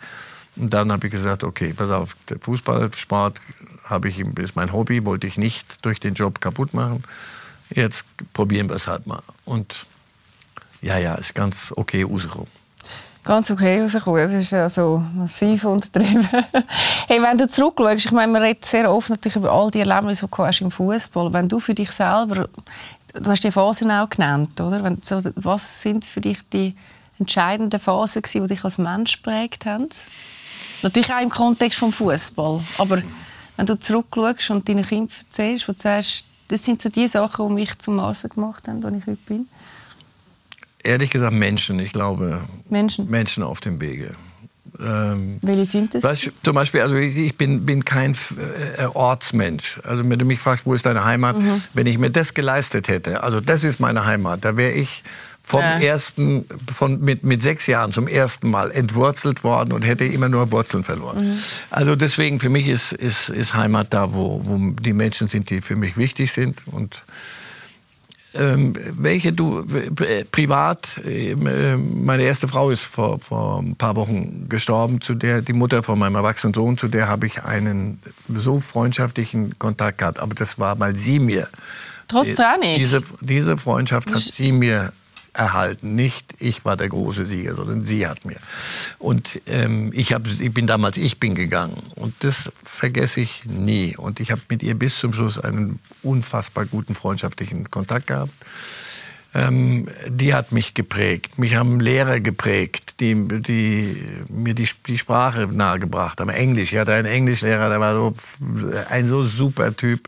Und 0.56 0.74
dann 0.74 0.92
habe 0.92 1.08
ich 1.08 1.12
gesagt, 1.12 1.44
okay, 1.44 1.74
pass 1.74 1.92
auf, 1.92 2.16
der 2.30 2.40
Fußballsport 2.40 3.42
habe 3.84 4.10
ich, 4.10 4.20
ist 4.20 4.56
mein 4.56 4.72
Hobby, 4.72 5.06
wollte 5.06 5.28
ich 5.28 5.38
nicht 5.38 5.86
durch 5.86 6.00
den 6.00 6.14
Job 6.14 6.42
kaputt 6.42 6.74
machen. 6.74 7.04
Jetzt 7.70 8.06
probieren 8.34 8.70
wir 8.70 8.78
es 8.78 8.88
halt 8.88 9.06
mal. 9.06 9.22
Und 9.44 9.86
ja, 10.82 10.98
ja, 10.98 11.16
ist 11.16 11.36
ganz 11.36 11.74
okay 11.76 12.04
rausgekommen. 12.04 12.65
Ganz 13.26 13.50
okay 13.50 13.82
rausgekommen. 13.82 14.22
Das 14.22 14.52
ist 14.52 14.76
so 14.76 15.04
massiv 15.16 15.66
untertrieben. 15.66 16.30
hey, 17.08 17.22
wenn 17.24 17.38
du 17.40 17.50
zurückschaust, 17.50 18.06
ich 18.06 18.12
meine, 18.12 18.32
man 18.32 18.44
redet 18.44 18.64
sehr 18.66 18.92
oft 18.92 19.10
natürlich 19.10 19.36
über 19.36 19.52
all 19.52 19.72
die 19.72 19.80
Erlebnisse, 19.80 20.28
die 20.28 20.32
du 20.32 20.46
hast 20.46 20.62
im 20.62 20.70
Fußball. 20.70 21.34
Wenn 21.34 21.50
du 21.50 21.60
für 21.60 21.74
dich 21.74 21.90
selber, 21.90 22.48
du 23.14 23.30
hast 23.30 23.44
die 23.44 23.50
Phasen 23.50 23.90
auch 23.90 24.08
genannt, 24.08 24.62
oder? 24.62 24.84
Wenn, 24.84 25.02
so, 25.02 25.20
was 25.38 25.82
sind 25.82 26.06
für 26.06 26.22
dich 26.22 26.38
die 26.54 26.76
entscheidenden 27.18 27.80
Phasen, 27.80 28.22
gewesen, 28.22 28.44
die 28.44 28.54
dich 28.54 28.64
als 28.64 28.78
Mensch 28.78 29.24
geprägt 29.24 29.66
haben? 29.66 29.90
Natürlich 30.84 31.12
auch 31.12 31.22
im 31.22 31.32
Kontext 31.32 31.80
vom 31.80 31.92
Fußball, 31.92 32.62
aber 32.78 33.02
wenn 33.58 33.66
du 33.66 33.80
zurückschaust 33.80 34.52
und 34.52 34.70
deinen 34.70 34.86
Kindern 34.86 35.10
erzählst, 35.18 35.68
wo 35.68 35.72
du 35.72 35.80
sagst, 35.80 36.26
das 36.48 36.64
sind 36.64 36.80
so 36.80 36.90
die 36.90 37.08
Sachen, 37.08 37.48
die 37.48 37.54
mich 37.54 37.80
zum 37.80 37.96
Marsen 37.96 38.30
gemacht 38.30 38.68
haben, 38.68 38.84
wo 38.84 38.88
ich 38.90 39.08
heute 39.08 39.18
bin. 39.26 39.48
Ehrlich 40.86 41.10
gesagt, 41.10 41.34
Menschen, 41.34 41.80
ich 41.80 41.92
glaube, 41.92 42.42
Menschen. 42.70 43.10
Menschen 43.10 43.44
auf 43.44 43.60
dem 43.60 43.82
Wege. 43.82 44.16
Ähm, 44.80 45.40
Welche 45.42 45.66
sind 45.66 45.94
das? 45.96 46.22
Du, 46.22 46.30
zum 46.44 46.54
Beispiel, 46.54 46.82
also 46.82 46.96
ich 46.96 47.36
bin, 47.38 47.66
bin 47.66 47.86
kein 47.86 48.14
äh, 48.78 48.86
Ortsmensch. 48.94 49.80
Also 49.84 50.08
wenn 50.08 50.20
du 50.20 50.26
mich 50.26 50.40
fragst, 50.40 50.66
wo 50.66 50.74
ist 50.74 50.86
deine 50.86 51.06
Heimat, 51.06 51.38
Mhm. 51.40 51.62
wenn 51.74 51.88
ich 51.88 51.98
mir 51.98 52.10
das 52.12 52.34
geleistet 52.34 52.88
hätte, 52.88 53.24
also 53.24 53.40
das 53.42 53.64
ist 53.64 53.80
meine 53.80 54.06
Heimat, 54.06 54.44
da 54.44 54.58
wäre 54.58 54.74
ich 54.74 55.04
vom 55.42 55.62
Ja. 55.62 55.80
ersten, 55.80 56.46
von, 56.74 57.00
mit, 57.02 57.24
mit 57.24 57.42
sechs 57.42 57.68
Jahren 57.68 57.94
zum 57.94 58.08
ersten 58.08 58.50
Mal 58.50 58.72
entwurzelt 58.72 59.44
worden 59.44 59.72
und 59.74 59.84
hätte 59.84 60.04
immer 60.04 60.28
nur 60.28 60.52
Wurzeln 60.52 60.84
verloren. 60.84 61.30
Mhm. 61.34 61.38
Also 61.70 61.96
deswegen 61.96 62.40
für 62.40 62.50
mich 62.50 62.68
ist, 62.68 62.92
ist, 62.94 63.30
ist 63.30 63.54
Heimat 63.54 63.94
da, 63.94 64.14
wo, 64.14 64.42
wo 64.44 64.72
die 64.82 64.94
Menschen 64.94 65.28
sind, 65.30 65.50
die 65.52 65.62
für 65.62 65.76
mich 65.78 65.98
wichtig 65.98 66.32
sind 66.34 66.58
und 66.68 67.02
welche 68.38 69.34
du 69.34 69.66
äh, 70.02 70.26
privat, 70.26 71.02
ähm, 71.06 71.48
äh, 71.48 71.78
meine 71.78 72.24
erste 72.24 72.48
Frau 72.48 72.70
ist 72.70 72.84
vor, 72.84 73.20
vor 73.20 73.60
ein 73.60 73.76
paar 73.76 73.96
Wochen 73.96 74.48
gestorben, 74.50 75.02
zu 75.02 75.16
der 75.16 75.42
die 75.42 75.54
Mutter 75.54 75.84
von 75.84 75.98
meinem 75.98 76.16
erwachsenen 76.16 76.54
Sohn, 76.54 76.78
zu 76.78 76.88
der 76.88 77.08
habe 77.08 77.26
ich 77.28 77.44
einen 77.44 78.00
so 78.28 78.60
freundschaftlichen 78.60 79.58
Kontakt 79.60 80.00
gehabt. 80.00 80.20
Aber 80.20 80.36
das 80.36 80.60
war, 80.60 80.80
weil 80.80 80.96
sie 80.96 81.20
mir 81.20 81.48
Trotz 82.08 82.36
Training? 82.36 82.78
diese, 82.78 83.02
diese 83.22 83.58
Freundschaft 83.58 84.12
hat 84.14 84.22
sie 84.22 84.52
mir 84.52 84.92
erhalten. 85.36 85.96
Nicht 85.96 86.36
ich 86.40 86.66
war 86.66 86.78
der 86.78 86.90
große 86.90 87.26
Sieger, 87.26 87.56
sondern 87.56 87.84
sie 87.84 88.08
hat 88.08 88.26
mir. 88.26 88.38
Und 89.00 89.42
ähm, 89.46 89.92
ich, 89.94 90.14
hab, 90.14 90.28
ich 90.28 90.54
bin 90.54 90.68
damals, 90.68 90.98
ich 90.98 91.20
bin 91.20 91.36
gegangen. 91.36 91.82
Und 91.96 92.14
das 92.20 92.52
vergesse 92.64 93.22
ich 93.22 93.46
nie. 93.46 93.96
Und 93.98 94.20
ich 94.20 94.32
habe 94.32 94.42
mit 94.50 94.64
ihr 94.64 94.76
bis 94.76 95.00
zum 95.00 95.14
Schluss 95.14 95.38
einen 95.38 95.80
unfassbar 96.04 96.66
guten 96.66 96.96
freundschaftlichen 96.96 97.70
Kontakt 97.70 98.08
gehabt. 98.08 98.34
Ähm, 99.36 99.88
die 100.08 100.34
hat 100.34 100.54
mich 100.54 100.74
geprägt. 100.74 101.38
Mich 101.38 101.56
haben 101.56 101.82
Lehrer 101.82 102.22
geprägt, 102.22 103.02
die, 103.02 103.16
die 103.28 104.02
mir 104.30 104.54
die, 104.54 104.70
die 104.88 104.98
Sprache 104.98 105.48
nahegebracht 105.52 106.22
haben. 106.22 106.30
Englisch. 106.30 106.72
Ich 106.72 106.80
hatte 106.80 106.94
einen 106.94 107.06
Englischlehrer, 107.06 107.68
der 107.68 107.82
war 107.82 107.94
so 107.94 108.14
ein 108.90 109.10
so 109.10 109.26
super 109.26 109.76
Typ 109.76 110.08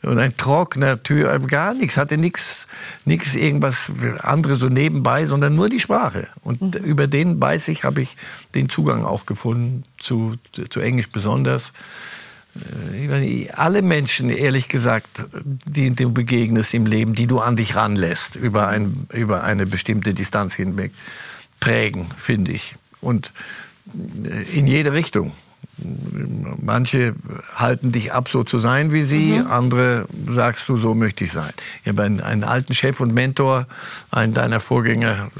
und 0.00 0.18
ein 0.18 0.34
trockener 0.38 1.02
Typ, 1.02 1.48
gar 1.48 1.74
nichts, 1.74 1.98
hatte 1.98 2.16
nichts, 2.16 2.66
nichts 3.04 3.34
irgendwas 3.34 3.92
anderes 4.20 4.60
so 4.60 4.70
nebenbei, 4.70 5.26
sondern 5.26 5.54
nur 5.54 5.68
die 5.68 5.78
Sprache. 5.78 6.28
Und 6.42 6.74
über 6.76 7.06
den 7.06 7.38
weiß 7.38 7.68
ich, 7.68 7.84
habe 7.84 8.00
ich 8.00 8.16
den 8.54 8.70
Zugang 8.70 9.04
auch 9.04 9.26
gefunden 9.26 9.84
zu, 9.98 10.36
zu 10.70 10.80
Englisch 10.80 11.10
besonders. 11.10 11.72
Meine, 12.54 13.48
alle 13.54 13.80
Menschen, 13.80 14.28
ehrlich 14.28 14.68
gesagt, 14.68 15.24
die 15.44 15.94
du 15.94 16.12
begegnest 16.12 16.74
im 16.74 16.84
Leben, 16.86 17.14
die 17.14 17.26
du 17.26 17.40
an 17.40 17.56
dich 17.56 17.74
ranlässt, 17.76 18.36
über, 18.36 18.68
ein, 18.68 19.06
über 19.12 19.44
eine 19.44 19.64
bestimmte 19.64 20.12
Distanz 20.12 20.54
hinweg, 20.54 20.92
prägen, 21.60 22.10
finde 22.16 22.52
ich. 22.52 22.76
Und 23.00 23.32
in 24.52 24.66
jede 24.66 24.92
Richtung. 24.92 25.32
Manche 26.60 27.14
halten 27.54 27.92
dich 27.92 28.12
ab, 28.12 28.28
so 28.28 28.44
zu 28.44 28.58
sein 28.58 28.92
wie 28.92 29.02
sie, 29.02 29.40
andere 29.48 30.06
sagst 30.28 30.68
du, 30.68 30.76
so 30.76 30.94
möchte 30.94 31.24
ich 31.24 31.32
sein. 31.32 31.52
Ich 31.82 31.88
habe 31.88 32.02
einen, 32.02 32.20
einen 32.20 32.44
alten 32.44 32.74
Chef 32.74 33.00
und 33.00 33.12
Mentor, 33.14 33.66
einen 34.10 34.32
deiner 34.32 34.60
Vorgänger, 34.60 35.30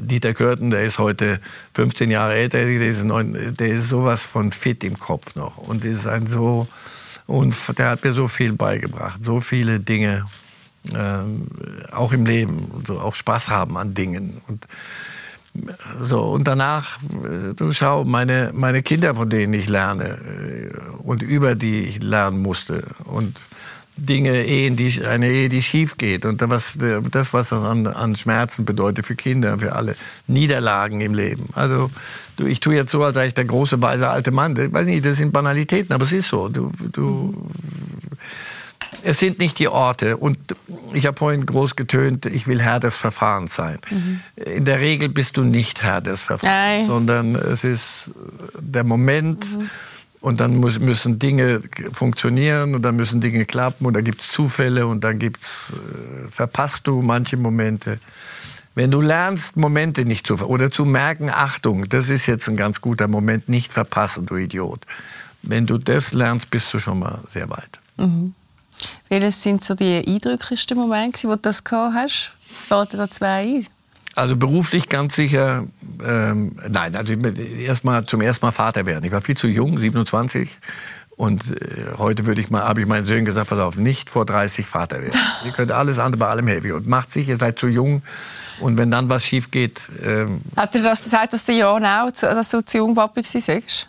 Dieter 0.00 0.34
Körten, 0.34 0.70
der 0.70 0.84
ist 0.84 0.98
heute 0.98 1.40
15 1.74 2.10
Jahre 2.10 2.34
älter, 2.34 2.58
der 2.58 2.88
ist, 2.88 3.04
neun, 3.04 3.56
der 3.56 3.68
ist 3.68 3.88
sowas 3.88 4.22
von 4.22 4.52
fit 4.52 4.84
im 4.84 4.98
Kopf 4.98 5.34
noch. 5.34 5.58
Und 5.58 5.84
ist 5.84 6.06
ein 6.06 6.26
so, 6.26 6.66
und 7.26 7.54
der 7.78 7.90
hat 7.90 8.04
mir 8.04 8.12
so 8.12 8.28
viel 8.28 8.52
beigebracht, 8.52 9.24
so 9.24 9.40
viele 9.40 9.80
Dinge, 9.80 10.26
ähm, 10.94 11.48
auch 11.92 12.12
im 12.12 12.26
Leben, 12.26 12.84
so 12.86 13.00
auch 13.00 13.14
Spaß 13.14 13.50
haben 13.50 13.78
an 13.78 13.94
Dingen. 13.94 14.40
Und 14.48 14.66
so, 16.02 16.20
und 16.20 16.48
danach, 16.48 16.98
äh, 17.02 17.54
du 17.54 17.72
schau, 17.72 18.04
meine, 18.04 18.50
meine 18.54 18.82
Kinder, 18.82 19.14
von 19.14 19.30
denen 19.30 19.54
ich 19.54 19.68
lerne 19.68 20.04
äh, 20.04 21.02
und 21.02 21.22
über 21.22 21.54
die 21.54 21.82
ich 21.82 22.02
lernen 22.02 22.42
musste 22.42 22.84
und 23.04 23.36
Dinge, 23.96 24.44
Ehen, 24.44 24.74
die, 24.74 25.04
eine 25.04 25.28
Ehe, 25.28 25.48
die 25.48 25.62
schief 25.62 25.96
geht 25.96 26.24
und 26.24 26.42
was, 26.50 26.76
das, 26.76 27.32
was 27.32 27.50
das 27.50 27.62
an, 27.62 27.86
an 27.86 28.16
Schmerzen 28.16 28.64
bedeutet 28.64 29.06
für 29.06 29.14
Kinder, 29.14 29.56
für 29.60 29.76
alle 29.76 29.94
Niederlagen 30.26 31.00
im 31.00 31.14
Leben. 31.14 31.48
Also 31.52 31.92
du, 32.36 32.46
ich 32.46 32.58
tue 32.58 32.74
jetzt 32.74 32.90
so, 32.90 33.04
als 33.04 33.14
sei 33.14 33.28
ich 33.28 33.34
der 33.34 33.44
große, 33.44 33.80
weise 33.80 34.08
alte 34.08 34.32
Mann. 34.32 34.56
Ich 34.56 34.72
weiß 34.72 34.86
nicht, 34.86 35.06
das 35.06 35.18
sind 35.18 35.32
Banalitäten, 35.32 35.92
aber 35.94 36.04
es 36.04 36.12
ist 36.12 36.28
so. 36.28 36.48
Du, 36.48 36.72
du, 36.90 37.48
es 39.02 39.18
sind 39.18 39.38
nicht 39.38 39.58
die 39.58 39.68
Orte. 39.68 40.16
Und 40.16 40.38
ich 40.92 41.06
habe 41.06 41.16
vorhin 41.16 41.44
groß 41.46 41.76
getönt, 41.76 42.26
ich 42.26 42.46
will 42.46 42.60
Herr 42.60 42.80
des 42.80 42.96
Verfahrens 42.96 43.54
sein. 43.54 43.78
In 44.36 44.64
der 44.64 44.80
Regel 44.80 45.08
bist 45.08 45.36
du 45.36 45.44
nicht 45.44 45.82
Herr 45.82 46.00
des 46.00 46.22
Verfahrens, 46.22 46.80
Nein. 46.80 46.86
sondern 46.86 47.34
es 47.34 47.64
ist 47.64 48.10
der 48.58 48.84
Moment. 48.84 49.44
Und 50.20 50.40
dann 50.40 50.56
muss, 50.56 50.78
müssen 50.78 51.18
Dinge 51.18 51.60
funktionieren 51.92 52.74
und 52.74 52.80
dann 52.80 52.96
müssen 52.96 53.20
Dinge 53.20 53.44
klappen 53.44 53.84
und 53.84 53.92
dann 53.92 54.04
gibt 54.04 54.22
es 54.22 54.32
Zufälle 54.32 54.86
und 54.86 55.04
dann 55.04 55.18
gibt's, 55.18 55.70
äh, 55.72 56.30
verpasst 56.30 56.86
du 56.86 57.02
manche 57.02 57.36
Momente. 57.36 57.98
Wenn 58.74 58.90
du 58.90 59.02
lernst, 59.02 59.58
Momente 59.58 60.06
nicht 60.06 60.26
zu 60.26 60.36
oder 60.36 60.70
zu 60.70 60.86
merken, 60.86 61.28
Achtung, 61.28 61.88
das 61.90 62.08
ist 62.08 62.24
jetzt 62.24 62.48
ein 62.48 62.56
ganz 62.56 62.80
guter 62.80 63.06
Moment, 63.06 63.50
nicht 63.50 63.72
verpassen, 63.72 64.24
du 64.24 64.36
Idiot. 64.36 64.86
Wenn 65.42 65.66
du 65.66 65.76
das 65.76 66.14
lernst, 66.14 66.50
bist 66.50 66.72
du 66.72 66.78
schon 66.78 67.00
mal 67.00 67.20
sehr 67.30 67.50
weit. 67.50 67.80
Welches 69.08 69.42
sind 69.42 69.64
so 69.64 69.74
die 69.74 70.04
eindrücklichsten 70.06 70.76
Momente, 70.76 71.28
wo 71.28 71.34
du 71.34 71.42
das 71.42 71.64
gehabt 71.64 71.94
hast? 71.94 72.38
Fällt 72.46 72.92
dir 72.92 72.98
da 72.98 73.10
zwei 73.10 73.26
ein? 73.26 73.66
Also 74.16 74.36
beruflich 74.36 74.88
ganz 74.88 75.16
sicher, 75.16 75.64
ähm, 76.04 76.56
nein, 76.68 76.94
also 76.94 77.12
erstmal 77.12 78.04
zum 78.04 78.20
ersten 78.20 78.46
Mal 78.46 78.52
Vater 78.52 78.86
werden. 78.86 79.04
Ich 79.04 79.10
war 79.10 79.22
viel 79.22 79.36
zu 79.36 79.48
jung, 79.48 79.76
27. 79.78 80.58
Und 81.16 81.50
äh, 81.50 81.96
heute 81.98 82.26
würde 82.26 82.40
ich 82.40 82.50
mal, 82.50 82.62
habe 82.62 82.80
ich 82.80 82.86
meinen 82.86 83.06
Söhnen 83.06 83.24
gesagt, 83.24 83.50
pass 83.50 83.58
auf, 83.58 83.76
nicht 83.76 84.10
vor 84.10 84.24
30 84.24 84.66
Vater 84.66 85.00
werden. 85.00 85.18
Ihr 85.44 85.52
könnt 85.52 85.72
alles 85.72 85.98
andere 85.98 86.18
bei 86.18 86.28
allem 86.28 86.46
helfen. 86.46 86.72
Und 86.72 86.86
macht 86.86 87.10
sich, 87.10 87.28
ihr 87.28 87.36
seid 87.36 87.58
zu 87.58 87.68
jung. 87.68 88.02
Und 88.60 88.78
wenn 88.78 88.90
dann 88.90 89.08
was 89.08 89.24
schief 89.24 89.50
geht, 89.50 89.80
ähm, 90.02 90.40
Hat 90.56 90.74
er 90.74 90.82
das 90.82 91.04
gesagt, 91.04 91.32
dass 91.32 91.44
der 91.44 91.56
Jan 91.56 91.84
auch, 91.84 92.10
dass 92.10 92.50
du 92.50 92.64
zu 92.64 92.78
jung 92.78 92.94
Papi 92.94 93.22
warst? 93.22 93.88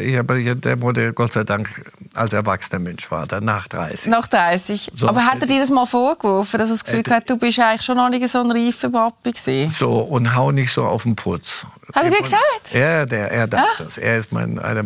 Ich 0.00 0.14
ich- 0.14 0.60
der 0.60 0.80
wurde 0.80 1.12
Gott 1.12 1.32
sei 1.32 1.44
Dank 1.44 1.68
als 2.14 2.32
erwachsener 2.32 2.78
Mensch 2.78 3.06
Vater, 3.06 3.40
nach 3.40 3.68
30. 3.68 4.10
Nach 4.10 4.26
30. 4.26 4.90
So, 4.94 5.08
Aber 5.08 5.24
hat 5.26 5.40
er 5.40 5.46
dir 5.46 5.60
das 5.60 5.70
mal 5.70 5.86
vorgeworfen, 5.86 6.58
dass 6.58 6.68
er 6.68 6.74
das 6.74 6.84
Gefühl 6.84 6.98
Hätte- 7.00 7.14
hat, 7.14 7.30
du 7.30 7.36
bist 7.38 7.58
eigentlich 7.58 7.82
schon 7.82 7.96
noch 7.96 8.08
nicht 8.08 8.26
so 8.28 8.40
ein 8.40 8.50
reifer 8.50 8.90
Papi 8.90 9.32
gewesen? 9.32 9.70
So, 9.70 9.98
und 10.00 10.34
hau 10.34 10.50
nicht 10.52 10.72
so 10.72 10.84
auf 10.84 11.02
den 11.04 11.16
Putz. 11.16 11.66
Hat 11.94 12.04
er 12.04 12.10
dir 12.10 12.22
gesagt? 12.22 12.72
Ja, 12.72 13.04
der, 13.06 13.30
er 13.30 13.46
darf 13.46 13.62
Ah. 13.78 13.82
das. 13.84 13.98
Er 13.98 14.18
ist 14.18 14.32
mein, 14.32 14.58
also 14.58 14.82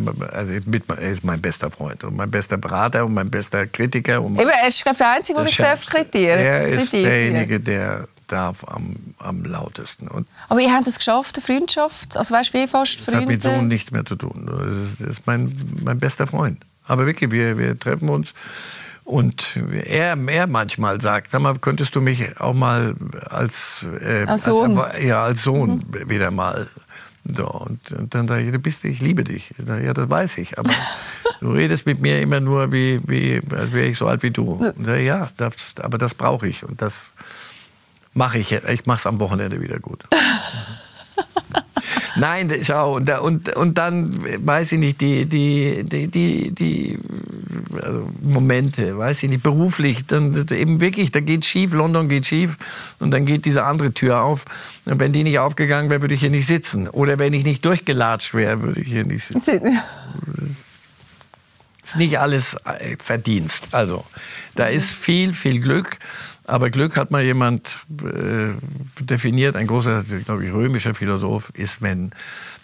mit, 0.65 0.83
er 0.89 0.99
ist 1.11 1.23
mein 1.23 1.41
bester 1.41 1.69
Freund 1.71 2.03
und 2.03 2.15
mein 2.15 2.29
bester 2.29 2.57
Berater 2.57 3.05
und 3.05 3.13
mein 3.13 3.29
bester 3.29 3.65
Kritiker. 3.67 4.21
Und 4.21 4.39
Eben, 4.39 4.49
er 4.49 4.67
ist, 4.67 4.81
glaube 4.83 4.93
ich, 4.93 4.97
der 4.97 5.11
Einzige, 5.11 5.37
der 5.37 5.45
dich 5.47 5.57
darf 5.57 5.85
kritisieren 5.85 6.39
Er 6.39 6.67
ist 6.67 6.91
derjenige, 6.93 7.59
der, 7.59 8.07
darf 8.27 8.63
am, 8.67 8.95
am 9.19 9.43
lautesten. 9.43 10.07
Und 10.07 10.27
Aber 10.49 10.59
ihr 10.59 10.71
habt 10.73 10.87
es 10.87 10.97
geschafft, 10.97 11.37
eine 11.37 11.43
Freundschaft? 11.43 12.17
Also 12.17 12.33
weißt 12.33 12.53
du, 12.53 12.59
wie 12.59 12.67
fast 12.67 12.99
das 12.99 13.07
hat 13.07 13.27
mit 13.27 13.41
Freunde? 13.41 13.57
Sohn 13.57 13.67
nichts 13.67 13.91
mehr 13.91 14.05
zu 14.05 14.15
tun. 14.15 14.45
Das 14.45 14.67
ist, 14.67 15.01
das 15.01 15.09
ist 15.17 15.27
mein, 15.27 15.53
mein 15.83 15.99
bester 15.99 16.27
Freund. 16.27 16.63
Aber 16.85 17.05
wirklich, 17.05 17.31
wir, 17.31 17.57
wir 17.57 17.79
treffen 17.79 18.09
uns. 18.09 18.33
Und 19.03 19.57
er, 19.85 20.17
er 20.27 20.47
manchmal 20.47 20.99
sagt, 20.99 21.31
sag 21.31 21.41
mal, 21.41 21.53
könntest 21.55 21.95
du 21.95 22.01
mich 22.01 22.41
auch 22.41 22.53
mal 22.53 22.93
als, 23.29 23.85
äh, 24.01 24.25
Als 24.25 24.43
Sohn. 24.43 24.77
Als, 24.77 25.01
ja, 25.01 25.23
als 25.23 25.43
Sohn 25.43 25.85
wieder 26.07 26.29
mal. 26.29 26.67
So, 27.23 27.47
und, 27.47 27.91
und 27.91 28.13
dann 28.13 28.27
sage 28.27 28.43
ich, 28.43 28.51
du 28.51 28.59
bist, 28.59 28.83
ich 28.85 28.99
liebe 28.99 29.23
dich. 29.23 29.53
Ja, 29.65 29.93
das 29.93 30.09
weiß 30.09 30.37
ich. 30.39 30.59
Aber 30.59 30.71
du 31.39 31.51
redest 31.51 31.85
mit 31.85 32.01
mir 32.01 32.21
immer 32.21 32.41
nur, 32.41 32.71
wie, 32.71 33.01
wie 33.07 33.41
als 33.55 33.71
wäre 33.71 33.87
ich 33.87 33.97
so 33.97 34.07
alt 34.07 34.23
wie 34.23 34.31
du. 34.31 34.53
Und 34.53 34.85
sag, 34.85 34.99
ja, 34.99 35.29
das, 35.37 35.53
aber 35.81 35.97
das 35.97 36.13
brauche 36.13 36.47
ich. 36.47 36.63
Und 36.65 36.81
das 36.81 37.05
mache 38.17 38.39
ich. 38.39 38.51
Ich 38.51 38.85
mache 38.85 38.97
es 38.97 39.05
am 39.05 39.19
Wochenende 39.19 39.61
wieder 39.61 39.79
gut. 39.79 40.03
Nein, 42.15 42.51
schau, 42.63 42.95
und, 42.95 43.09
und, 43.09 43.55
und 43.55 43.77
dann, 43.77 44.11
weiß 44.45 44.71
ich 44.71 44.79
nicht, 44.79 45.01
die, 45.01 45.25
die, 45.25 45.83
die, 45.83 46.07
die, 46.07 46.51
die 46.51 46.97
also 47.79 48.09
Momente, 48.21 48.97
weiß 48.97 49.21
ich 49.21 49.29
nicht, 49.29 49.43
beruflich, 49.43 50.07
dann 50.07 50.47
eben 50.51 50.81
wirklich, 50.81 51.11
da 51.11 51.19
geht 51.19 51.45
schief, 51.45 51.73
London 51.73 52.07
geht 52.07 52.25
schief 52.25 52.57
und 52.99 53.11
dann 53.11 53.25
geht 53.25 53.45
diese 53.45 53.63
andere 53.65 53.93
Tür 53.93 54.23
auf. 54.23 54.45
Und 54.85 54.99
wenn 54.99 55.13
die 55.13 55.23
nicht 55.23 55.37
aufgegangen 55.37 55.91
wäre, 55.91 56.01
würde 56.01 56.15
ich 56.15 56.21
hier 56.21 56.31
nicht 56.31 56.47
sitzen. 56.47 56.87
Oder 56.89 57.19
wenn 57.19 57.33
ich 57.33 57.43
nicht 57.43 57.63
durchgelatscht 57.63 58.33
wäre, 58.33 58.63
würde 58.63 58.81
ich 58.81 58.87
hier 58.87 59.05
nicht 59.05 59.27
sitzen. 59.27 59.79
ist 61.85 61.97
nicht 61.97 62.17
alles 62.17 62.55
äh, 62.65 62.97
Verdienst. 62.97 63.67
Also, 63.71 64.03
da 64.55 64.65
ist 64.65 64.89
viel, 64.89 65.35
viel 65.35 65.59
Glück. 65.59 65.99
Aber 66.47 66.69
Glück 66.69 66.95
hat 66.95 67.11
mal 67.11 67.23
jemand 67.23 67.67
äh, 68.03 68.53
definiert, 69.01 69.57
ein 69.57 69.67
großer, 69.67 70.03
glaube 70.03 70.45
ich, 70.45 70.51
römischer 70.53 70.95
Philosoph, 70.95 71.49
ist, 71.51 71.81
wenn 71.81 72.11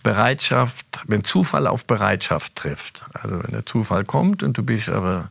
Bereitschaft, 0.03 0.85
wenn 1.07 1.25
Zufall 1.25 1.67
auf 1.67 1.85
Bereitschaft 1.85 2.55
trifft. 2.55 3.05
Also 3.13 3.43
wenn 3.43 3.51
der 3.51 3.65
Zufall 3.65 4.05
kommt 4.05 4.41
und 4.41 4.57
du 4.57 4.63
bist 4.63 4.87
aber 4.87 5.29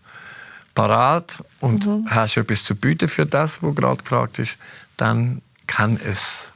parat 0.74 1.42
und 1.60 1.88
hast 2.10 2.36
etwas 2.36 2.64
zu 2.64 2.76
bieten 2.76 3.08
für 3.08 3.26
das, 3.26 3.62
wo 3.62 3.72
gerade 3.72 4.02
gefragt 4.02 4.38
ist, 4.38 4.58
dann 4.98 5.40
kann 5.66 5.96
es 5.96 6.48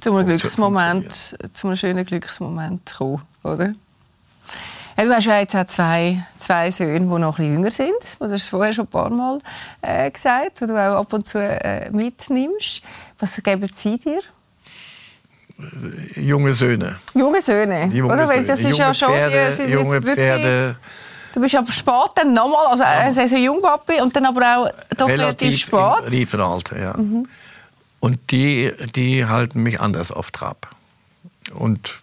Zum. 0.00 0.24
Glücksmoment, 0.24 1.36
zum 1.52 1.76
schönen 1.76 2.04
Glücksmoment 2.04 2.94
kommen, 2.96 3.22
oder? 3.42 3.72
Du 4.96 5.14
hast 5.14 5.26
ja 5.26 5.40
jetzt 5.40 5.54
auch 5.54 5.66
zwei, 5.66 6.22
zwei 6.38 6.70
Söhne, 6.70 7.00
die 7.00 7.04
noch 7.04 7.38
ein 7.38 7.44
bisschen 7.44 7.52
jünger 7.52 7.70
sind. 7.70 8.18
Du 8.18 8.24
hast 8.24 8.32
es 8.32 8.48
vorher 8.48 8.72
schon 8.72 8.86
ein 8.86 8.90
paar 8.90 9.10
Mal 9.10 9.40
äh, 9.82 10.10
gesagt, 10.10 10.60
die 10.60 10.66
du 10.66 10.74
auch 10.74 11.00
ab 11.00 11.12
und 11.12 11.28
zu 11.28 11.38
äh, 11.38 11.90
mitnimmst. 11.90 12.82
Was 13.18 13.42
geben 13.42 13.68
sie 13.72 13.98
dir? 13.98 14.20
junge 16.16 16.52
Söhne. 16.52 16.96
Junge 17.14 17.40
Söhne, 17.40 17.86
Junge 17.86 18.12
oder? 18.12 18.28
Weil 18.28 18.36
Söhne. 18.36 18.46
das 18.46 18.60
ist 18.60 18.64
junge 18.66 18.78
ja 18.78 18.94
schon, 18.94 19.08
Pferde, 19.08 19.46
die 19.46 19.52
sind 19.52 19.70
junge 19.70 19.94
jetzt 19.94 20.06
wirklich, 20.06 20.26
Pferde. 20.26 20.76
Du 21.32 21.40
bist 21.40 21.54
aber 21.54 21.72
spät 21.72 22.10
dann 22.14 22.32
nochmal, 22.32 22.66
also, 22.66 22.82
ein 22.84 23.42
Jungpapi 23.42 24.00
und 24.00 24.14
dann 24.16 24.26
aber 24.26 24.56
auch 24.56 24.70
doch 24.96 25.08
relativ, 25.08 25.48
relativ 25.48 25.58
spät. 25.58 26.12
im 26.12 26.18
Reifenalter, 26.20 26.78
ja. 26.80 26.94
Und 28.00 28.30
die, 28.30 28.72
die 28.94 29.26
halten 29.26 29.62
mich 29.62 29.80
anders 29.80 30.12
auf 30.12 30.30
Trab. 30.30 30.68
Und 31.54 31.98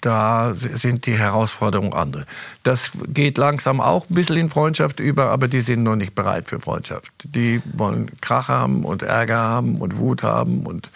da 0.00 0.54
sind 0.54 1.06
die 1.06 1.16
Herausforderungen 1.16 1.94
andere. 1.94 2.26
Das 2.62 2.92
geht 3.08 3.38
langsam 3.38 3.80
auch 3.80 4.08
ein 4.08 4.14
bisschen 4.14 4.36
in 4.36 4.48
Freundschaft 4.48 5.00
über, 5.00 5.30
aber 5.30 5.48
die 5.48 5.62
sind 5.62 5.82
noch 5.82 5.96
nicht 5.96 6.14
bereit 6.14 6.48
für 6.48 6.60
Freundschaft. 6.60 7.10
Die 7.24 7.62
wollen 7.72 8.10
Krach 8.20 8.48
haben 8.48 8.84
und 8.84 9.02
Ärger 9.02 9.38
haben 9.38 9.80
und 9.80 9.98
Wut 9.98 10.22
haben 10.22 10.66
und 10.66 10.90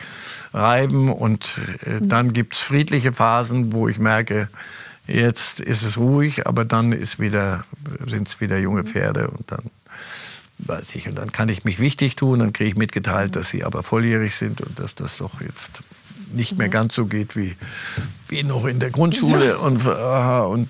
reiben. 0.53 1.11
Und 1.11 1.59
äh, 1.85 2.01
dann 2.01 2.33
gibt's 2.33 2.59
friedliche 2.59 3.13
Phasen, 3.13 3.73
wo 3.73 3.89
ich 3.89 3.99
merke, 3.99 4.49
jetzt 5.07 5.61
ist 5.61 5.83
es 5.83 5.97
ruhig, 5.97 6.47
aber 6.47 6.65
dann 6.65 6.93
ist 6.93 7.19
wieder, 7.19 7.65
sind 8.07 8.29
es 8.29 8.41
wieder 8.41 8.59
junge 8.59 8.85
Pferde 8.85 9.29
und 9.29 9.51
dann 9.51 9.71
weiß 10.59 10.95
ich, 10.95 11.09
und 11.09 11.17
dann 11.17 11.33
kann 11.33 11.49
ich 11.49 11.65
mich 11.65 11.79
wichtig 11.79 12.17
tun, 12.17 12.39
dann 12.39 12.53
kriege 12.53 12.71
ich 12.71 12.77
mitgeteilt, 12.77 13.37
dass 13.37 13.51
sie 13.51 13.65
aber 13.65 13.83
volljährig 13.83 14.35
sind 14.35 14.61
und 14.61 14.79
dass 14.79 14.95
das 14.95 15.19
doch 15.19 15.41
jetzt 15.41 15.83
nicht 16.37 16.59
mehr 16.59 16.69
ganz 16.69 16.95
so 16.95 17.07
geht 17.07 17.37
wie, 17.37 17.57
wie 18.29 18.43
noch 18.43 18.65
in 18.67 18.79
der 18.79 18.91
Grundschule 18.91 19.59
und, 19.59 19.87
aha, 19.87 20.41
und 20.41 20.69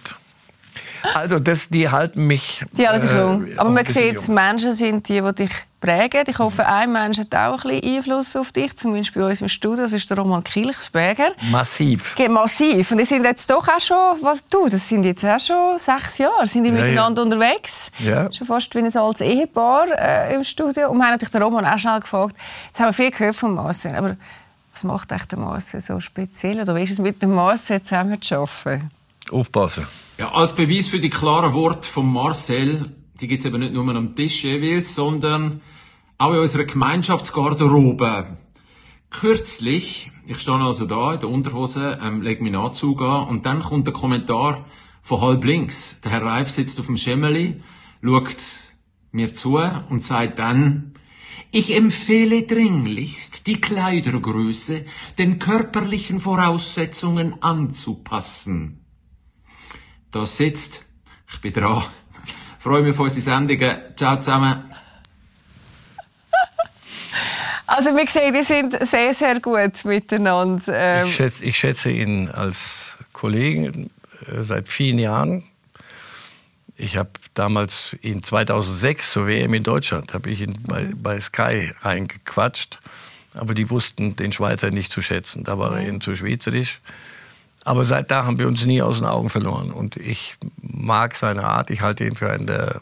also 1.15 1.39
das, 1.39 1.69
die 1.69 1.89
halten 1.89 2.27
mich. 2.27 2.65
Die 2.73 2.89
halten 2.89 3.09
äh, 3.09 3.21
jung. 3.21 3.47
Aber 3.59 3.71
man 3.71 3.87
sieht. 3.87 4.29
Menschen 4.29 4.73
sind 4.73 5.09
die, 5.09 5.21
die 5.21 5.35
dich 5.35 5.51
prägen. 5.81 6.25
Ich 6.27 6.39
hoffe, 6.39 6.67
ein 6.67 6.93
Mensch 6.93 7.19
hat 7.19 7.35
auch 7.35 7.65
ein 7.65 7.81
bisschen 7.81 7.97
Einfluss 7.97 8.37
auf 8.37 8.53
dich, 8.53 8.77
zumindest 8.77 9.15
bei 9.15 9.25
uns 9.25 9.41
im 9.41 9.49
Studio. 9.49 9.85
Das 9.85 9.93
ist 9.93 10.09
der 10.11 10.19
Roman 10.19 10.43
Kilchsberger. 10.43 11.33
Massiv. 11.51 12.15
Geht 12.17 12.31
Massiv. 12.31 12.91
Und 12.91 12.99
die 12.99 13.05
sind 13.05 13.25
jetzt 13.25 13.49
doch 13.51 13.67
auch 13.69 13.81
schon, 13.81 14.17
was 14.23 14.39
du, 14.51 14.69
das 14.69 14.89
sind 14.89 15.05
jetzt 15.05 15.25
auch 15.25 15.39
schon 15.39 15.79
sechs 15.79 16.19
Jahre, 16.19 16.47
sind 16.47 16.65
die 16.65 16.71
Ja, 16.71 16.77
ja. 16.77 16.83
miteinander 16.83 17.23
unterwegs. 17.23 17.91
Ja. 17.99 18.33
Schon 18.33 18.47
fast 18.47 18.75
wie 18.75 18.79
ein 18.79 18.97
altes 18.97 19.21
Ehepaar 19.21 19.87
äh, 19.97 20.35
im 20.35 20.45
Studio. 20.45 20.91
Und 20.91 20.99
wir 20.99 21.05
haben 21.05 21.13
natürlich 21.13 21.33
den 21.33 21.43
Roman 21.43 21.67
auch 21.67 21.79
schnell 21.79 22.01
gefragt, 22.01 22.37
jetzt 22.67 22.81
haben 22.81 22.89
wir 22.89 22.93
viel 22.93 23.11
gehört 23.11 23.37
von 23.37 23.55
Marcel, 23.55 23.95
aber 23.95 24.17
was 24.77 24.85
macht 24.85 25.11
echt 25.11 25.33
der 25.33 25.39
Marcel 25.39 25.81
so 25.81 26.01
speziell? 26.01 26.61
Oder 26.61 26.77
wie 26.77 26.83
ist 26.83 26.91
es 26.91 26.99
mit 26.99 27.23
dem 27.23 27.35
Marcel 27.35 27.83
zusammen 27.83 28.21
zu 28.21 28.41
arbeiten? 28.41 28.91
Aufpassen. 29.31 29.87
Ja, 30.19 30.33
als 30.33 30.55
Beweis 30.55 30.89
für 30.89 31.01
die 31.01 31.09
klaren 31.09 31.55
Worte 31.55 31.89
von 31.89 32.07
Marcel, 32.13 32.93
die 33.19 33.27
gibt's 33.27 33.47
eben 33.47 33.61
nicht 33.61 33.73
nur 33.73 33.89
am 33.95 34.15
Tisch 34.15 34.45
jeweils, 34.45 34.95
sondern 34.95 35.63
auch 36.19 36.35
in 36.35 36.41
unserer 36.41 36.65
Gemeinschaftsgarderobe. 36.65 38.37
Kürzlich, 39.09 40.13
ich 40.27 40.39
stehe 40.39 40.59
also 40.59 40.85
da 40.85 41.15
in 41.15 41.21
der 41.21 41.31
Unterhose, 41.31 41.99
ähm, 42.03 42.21
leg 42.21 42.43
meinen 42.43 42.57
Anzug 42.57 43.01
an 43.01 43.29
und 43.29 43.47
dann 43.47 43.63
kommt 43.63 43.87
der 43.87 43.95
Kommentar 43.95 44.67
von 45.01 45.23
halb 45.23 45.43
links. 45.45 46.03
Der 46.03 46.13
Herr 46.13 46.23
Reif 46.23 46.51
sitzt 46.51 46.79
auf 46.79 46.87
dem 46.87 46.99
Schemmeli, 46.99 47.63
schaut 48.03 48.37
mir 49.11 49.33
zu 49.33 49.59
und 49.89 50.03
sagt 50.03 50.39
dann, 50.39 50.93
ich 51.57 51.75
empfehle 51.75 52.43
dringlichst, 52.43 53.47
die 53.47 53.61
Kleidergröße 53.61 54.85
den 55.19 55.39
körperlichen 55.39 56.21
Voraussetzungen 56.21 57.43
anzupassen 57.43 58.85
da 60.11 60.27
sitzt. 60.27 60.85
Ich 61.31 61.41
bin 61.41 61.53
dran. 61.53 61.83
Freue 62.59 62.83
mich 62.83 62.93
auf 62.93 63.01
unsere 63.01 63.21
Sendungen. 63.21 63.77
Ciao 63.97 64.17
zusammen. 64.17 64.71
Also 67.67 67.97
wir 67.97 68.07
sehen, 68.07 68.33
die 68.33 68.43
sind 68.45 68.87
sehr, 68.87 69.13
sehr 69.13 69.41
gut 69.41 69.85
miteinander. 69.85 70.63
Ähm, 70.69 71.07
Ich 71.07 71.17
schätze, 71.17 71.45
ich 71.45 71.59
schätze 71.59 71.91
ihn 71.91 72.29
als 72.31 72.97
Kollegen 73.13 73.91
äh, 74.27 74.45
seit 74.45 74.69
vielen 74.69 74.99
Jahren. 74.99 75.43
Ich 76.77 76.97
habe 76.97 77.11
damals 77.37 77.97
in 78.03 78.23
2006 78.23 79.13
zur 79.13 79.27
WM 79.27 79.55
in 79.55 79.63
Deutschland, 79.63 80.15
habe 80.15 80.31
ich 80.31 80.41
ihn 80.41 80.55
bei, 80.67 80.91
bei 80.95 81.21
Sky 81.21 81.73
reingequatscht. 81.83 82.81
Aber 83.35 83.55
die 83.55 83.71
wussten 83.71 84.17
den 84.17 84.33
Schweizer 84.33 84.71
nicht 84.71 84.93
zu 84.93 85.03
schätzen. 85.03 85.45
Da 85.45 85.59
war 85.59 85.79
er 85.79 85.87
ihnen 85.87 86.01
zu 86.01 86.17
schweizerisch. 86.17 86.81
Aber 87.65 87.85
seit 87.85 88.11
da 88.11 88.25
haben 88.25 88.39
wir 88.39 88.47
uns 88.47 88.65
nie 88.65 88.81
aus 88.81 88.97
den 88.97 89.05
Augen 89.05 89.29
verloren. 89.29 89.71
Und 89.71 89.97
ich 89.97 90.37
mag 90.61 91.15
seine 91.15 91.45
Art. 91.45 91.71
Ich 91.71 91.83
halte 91.83 92.05
ihn 92.05 92.17
für 92.17 92.31
einen 92.31 92.47
der 92.47 92.81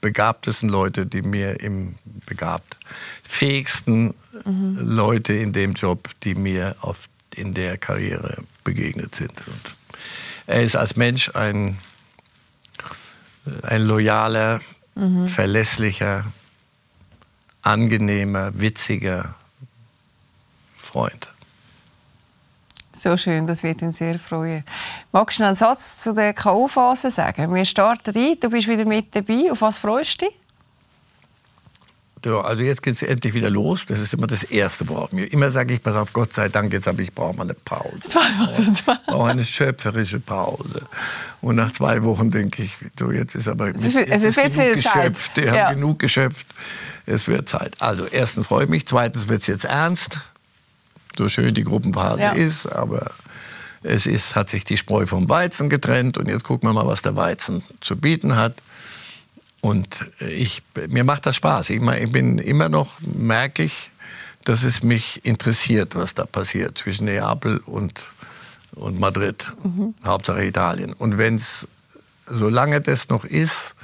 begabtesten 0.00 0.68
Leute, 0.68 1.06
die 1.06 1.22
mir 1.22 1.60
im 1.60 1.96
begabt 2.26 2.76
fähigsten 3.22 4.14
Leute 4.44 5.32
in 5.32 5.52
dem 5.52 5.74
Job, 5.74 6.08
die 6.22 6.34
mir 6.34 6.76
auf, 6.80 7.08
in 7.34 7.54
der 7.54 7.78
Karriere 7.78 8.38
begegnet 8.64 9.14
sind. 9.14 9.32
Und 9.46 9.76
er 10.46 10.62
ist 10.62 10.76
als 10.76 10.96
Mensch 10.96 11.30
ein, 11.34 11.78
ein 13.62 13.82
loyaler, 13.82 14.60
verlässlicher, 15.26 16.24
angenehmer, 17.62 18.50
witziger 18.54 19.34
Freund. 20.76 21.28
So 22.92 23.16
schön, 23.16 23.46
das 23.46 23.62
wird 23.64 23.82
ihn 23.82 23.92
sehr 23.92 24.18
freuen. 24.18 24.64
Magst 25.10 25.38
du 25.38 25.42
noch 25.42 25.48
einen 25.48 25.56
Satz 25.56 25.98
zu 25.98 26.14
der 26.14 26.32
K.O.-Phase 26.32 27.10
sagen? 27.10 27.52
Wir 27.52 27.64
starten 27.64 28.16
ein, 28.16 28.38
du 28.38 28.48
bist 28.48 28.68
wieder 28.68 28.84
mit 28.84 29.14
dabei. 29.14 29.50
Auf 29.50 29.62
was 29.62 29.78
freust 29.78 30.22
du 30.22 30.26
dich? 30.26 30.34
Ja, 32.24 32.40
also 32.40 32.62
jetzt 32.62 32.82
geht 32.82 32.94
es 32.94 33.02
endlich 33.02 33.34
wieder 33.34 33.50
los. 33.50 33.84
Das 33.86 33.98
ist 34.00 34.14
immer 34.14 34.26
das 34.26 34.44
Erste, 34.44 34.88
worauf 34.88 35.12
mir 35.12 35.30
immer 35.30 35.50
sage 35.50 35.74
ich, 35.74 35.82
pass 35.82 35.94
auf, 35.94 36.12
Gott 36.12 36.32
sei 36.32 36.48
Dank, 36.48 36.72
jetzt 36.72 36.86
habe 36.86 37.02
ich 37.02 37.12
brauche 37.12 37.36
mal 37.36 37.42
eine 37.42 37.54
Pause. 37.54 37.98
Zwei 38.06 38.20
Wochen, 38.38 38.74
zwei. 38.74 38.92
Ich 38.94 39.06
brauche 39.06 39.30
eine 39.30 39.44
schöpferische 39.44 40.20
Pause. 40.20 40.86
Und 41.42 41.56
nach 41.56 41.70
zwei 41.72 42.02
Wochen 42.02 42.30
denke 42.30 42.62
ich, 42.62 42.72
so 42.98 43.10
jetzt 43.10 43.34
ist 43.34 43.48
aber 43.48 43.68
ist- 43.74 43.84
es 43.96 44.22
ist 44.22 44.36
jetzt 44.36 44.56
genug 44.56 44.76
wieder 44.76 44.80
Zeit. 44.80 44.94
geschöpft. 45.14 45.36
Wir 45.36 45.44
Ja. 45.54 45.68
haben 45.68 45.74
genug 45.76 45.98
geschöpft. 45.98 46.46
Es 47.06 47.28
wird 47.28 47.48
Zeit. 47.48 47.74
Also 47.80 48.06
erstens 48.06 48.46
freue 48.46 48.64
ich 48.64 48.70
mich, 48.70 48.86
zweitens 48.86 49.28
wird 49.28 49.42
es 49.42 49.46
jetzt 49.48 49.64
ernst. 49.66 50.20
So 51.18 51.28
schön 51.28 51.52
die 51.54 51.64
Gruppenphase 51.64 52.20
Ja. 52.22 52.30
ist, 52.32 52.66
aber 52.66 53.10
es 53.82 54.06
ist, 54.06 54.34
hat 54.34 54.48
sich 54.48 54.64
die 54.64 54.78
Spreu 54.78 55.04
vom 55.06 55.28
Weizen 55.28 55.68
getrennt 55.68 56.16
und 56.16 56.26
jetzt 56.28 56.44
gucken 56.44 56.68
wir 56.68 56.72
mal, 56.72 56.86
was 56.86 57.02
der 57.02 57.14
Weizen 57.16 57.62
zu 57.82 57.96
bieten 57.96 58.36
hat. 58.36 58.54
Und 59.64 60.04
ich, 60.20 60.62
mir 60.88 61.04
macht 61.04 61.24
das 61.24 61.36
Spaß. 61.36 61.70
Ich, 61.70 61.80
ich 61.80 62.12
bin 62.12 62.36
immer 62.36 62.68
noch, 62.68 63.00
merke 63.00 63.62
ich, 63.62 63.88
dass 64.44 64.62
es 64.62 64.82
mich 64.82 65.24
interessiert, 65.24 65.94
was 65.94 66.12
da 66.12 66.26
passiert 66.26 66.76
zwischen 66.76 67.06
Neapel 67.06 67.62
und, 67.64 68.10
und 68.74 69.00
Madrid. 69.00 69.50
Mhm. 69.62 69.94
Hauptsache 70.04 70.44
Italien. 70.44 70.92
Und 70.92 71.16
wenn 71.16 71.36
es, 71.36 71.66
solange 72.26 72.82
das 72.82 73.08
noch 73.08 73.24
ist, 73.24 73.74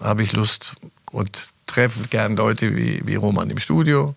habe 0.00 0.22
ich 0.22 0.32
Lust 0.32 0.74
und 1.10 1.48
treffe 1.64 2.06
gern 2.10 2.36
Leute 2.36 2.76
wie, 2.76 3.00
wie 3.06 3.14
Roman 3.14 3.48
im 3.48 3.58
Studio. 3.58 4.14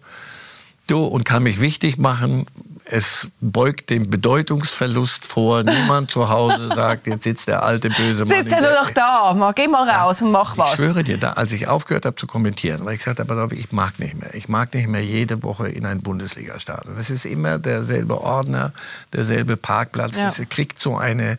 Du, 0.87 1.05
und 1.05 1.23
kann 1.23 1.43
mich 1.43 1.61
wichtig 1.61 1.97
machen, 1.97 2.45
es 2.91 3.27
beugt 3.39 3.91
dem 3.91 4.09
Bedeutungsverlust 4.09 5.25
vor. 5.25 5.63
Niemand 5.63 6.09
zu 6.09 6.29
Hause 6.29 6.69
sagt, 6.73 7.05
jetzt 7.07 7.23
sitzt 7.23 7.47
der 7.47 7.63
alte 7.63 7.89
böse 7.89 8.25
Mann. 8.25 8.39
Sitzt 8.39 8.53
er 8.53 8.61
nur 8.61 8.73
noch 8.73 8.89
da? 8.89 9.33
Mal, 9.33 9.53
geh 9.53 9.67
mal 9.67 9.87
raus 9.87 10.21
ja, 10.21 10.25
und 10.25 10.31
mach 10.31 10.57
was. 10.57 10.71
Ich 10.71 10.75
schwöre 10.75 11.03
dir, 11.03 11.17
da, 11.17 11.33
als 11.33 11.51
ich 11.51 11.67
aufgehört 11.67 12.05
habe 12.05 12.15
zu 12.15 12.25
kommentieren, 12.25 12.83
weil 12.85 12.95
ich 12.95 13.03
gesagt 13.03 13.19
habe, 13.19 13.55
ich 13.55 13.71
mag 13.71 13.99
nicht 13.99 14.19
mehr. 14.19 14.33
Ich 14.33 14.49
mag 14.49 14.73
nicht 14.73 14.87
mehr 14.87 15.03
jede 15.03 15.43
Woche 15.43 15.69
in 15.69 15.85
ein 15.85 16.01
Bundesligastadion. 16.01 16.97
Es 16.97 17.09
ist 17.09 17.25
immer 17.25 17.59
derselbe 17.59 18.21
Ordner, 18.21 18.73
derselbe 19.13 19.55
Parkplatz. 19.55 20.15
Ja. 20.15 20.25
Das 20.25 20.41
kriegt 20.49 20.79
so 20.79 20.97
eine... 20.97 21.37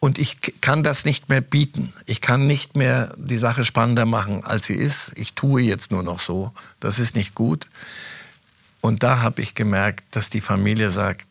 Und 0.00 0.18
ich 0.18 0.60
kann 0.60 0.84
das 0.84 1.04
nicht 1.04 1.28
mehr 1.28 1.40
bieten. 1.40 1.92
Ich 2.06 2.20
kann 2.20 2.46
nicht 2.46 2.76
mehr 2.76 3.12
die 3.16 3.38
Sache 3.38 3.64
spannender 3.64 4.06
machen, 4.06 4.44
als 4.44 4.66
sie 4.66 4.76
ist. 4.76 5.10
Ich 5.16 5.32
tue 5.32 5.60
jetzt 5.62 5.90
nur 5.90 6.04
noch 6.04 6.20
so. 6.20 6.52
Das 6.78 7.00
ist 7.00 7.16
nicht 7.16 7.34
gut. 7.34 7.66
Und 8.88 9.02
da 9.02 9.20
habe 9.20 9.42
ich 9.42 9.54
gemerkt, 9.54 10.02
dass 10.12 10.30
die 10.30 10.40
Familie 10.40 10.90
sagt, 10.90 11.26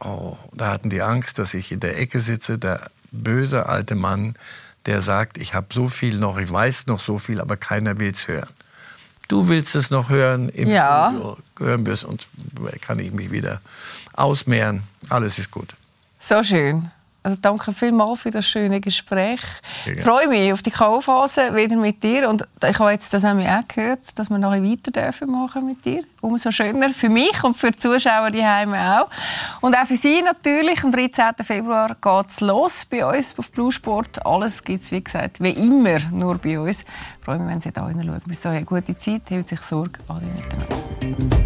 oh, 0.00 0.36
da 0.52 0.70
hatten 0.70 0.88
die 0.88 1.02
Angst, 1.02 1.36
dass 1.36 1.52
ich 1.52 1.72
in 1.72 1.80
der 1.80 1.98
Ecke 1.98 2.20
sitze, 2.20 2.58
der 2.58 2.92
böse 3.10 3.66
alte 3.66 3.96
Mann, 3.96 4.36
der 4.86 5.02
sagt, 5.02 5.36
ich 5.36 5.52
habe 5.52 5.66
so 5.72 5.88
viel 5.88 6.16
noch, 6.16 6.38
ich 6.38 6.52
weiß 6.52 6.86
noch 6.86 7.00
so 7.00 7.18
viel, 7.18 7.40
aber 7.40 7.56
keiner 7.56 7.98
will 7.98 8.12
es 8.12 8.28
hören. 8.28 8.48
Du 9.26 9.48
willst 9.48 9.74
es 9.74 9.90
noch 9.90 10.10
hören, 10.10 10.48
im 10.50 10.68
ja. 10.68 11.10
Studio 11.10 11.38
hören 11.58 11.86
wir 11.86 11.92
es 11.92 12.04
und 12.04 12.28
kann 12.80 13.00
ich 13.00 13.10
mich 13.10 13.32
wieder 13.32 13.60
ausmehren. 14.12 14.84
Alles 15.08 15.40
ist 15.40 15.50
gut. 15.50 15.74
So 16.20 16.40
schön. 16.44 16.88
Also 17.22 17.38
danke 17.40 17.72
vielmals 17.72 18.20
für 18.20 18.30
das 18.30 18.46
schöne 18.46 18.80
Gespräch. 18.80 19.40
Ich 19.86 20.02
freue 20.02 20.26
mich 20.26 20.52
auf 20.52 20.62
die 20.62 20.72
Kaufphase 20.72 21.54
wieder 21.54 21.76
mit 21.76 22.02
dir. 22.02 22.28
Und 22.28 22.46
ich 22.68 22.78
habe 22.78 22.90
jetzt 22.90 23.12
das 23.14 23.24
auch 23.24 23.68
gehört, 23.68 24.18
dass 24.18 24.28
wir 24.28 24.38
noch 24.38 24.50
ein 24.50 24.64
weiter 24.64 24.90
dürfen 24.90 25.30
machen 25.30 25.66
mit 25.66 25.84
dir. 25.84 26.02
Umso 26.20 26.50
schöner 26.50 26.92
für 26.92 27.08
mich 27.08 27.44
und 27.44 27.54
für 27.54 27.70
die 27.70 27.78
Zuschauer 27.78 28.30
die 28.30 28.44
auch. 28.44 29.08
Und 29.60 29.76
auch 29.76 29.86
für 29.86 29.96
Sie 29.96 30.20
natürlich. 30.22 30.82
Am 30.82 30.90
13. 30.90 31.32
Februar 31.42 31.96
geht 32.00 32.30
es 32.30 32.40
los 32.40 32.84
bei 32.84 33.06
uns 33.06 33.38
auf 33.38 33.52
Blue 33.52 33.70
Sport. 33.70 34.24
Alles 34.26 34.62
gibt 34.64 34.82
es, 34.82 34.90
wie 34.90 35.02
gesagt, 35.02 35.40
wie 35.40 35.50
immer 35.50 36.00
nur 36.10 36.38
bei 36.38 36.58
uns. 36.58 36.80
Ich 36.80 37.24
freue 37.24 37.38
mich, 37.38 37.52
wenn 37.52 37.60
Sie 37.60 37.70
da 37.70 37.86
hineinschauen. 37.86 38.20
Bis 38.26 38.40
dahin, 38.40 38.66
gute 38.66 38.96
Zeit, 38.98 39.22
hält 39.28 39.48
sich 39.48 39.62
Sorge. 39.62 40.00
Alle 40.08 40.22
miteinander. 40.22 41.41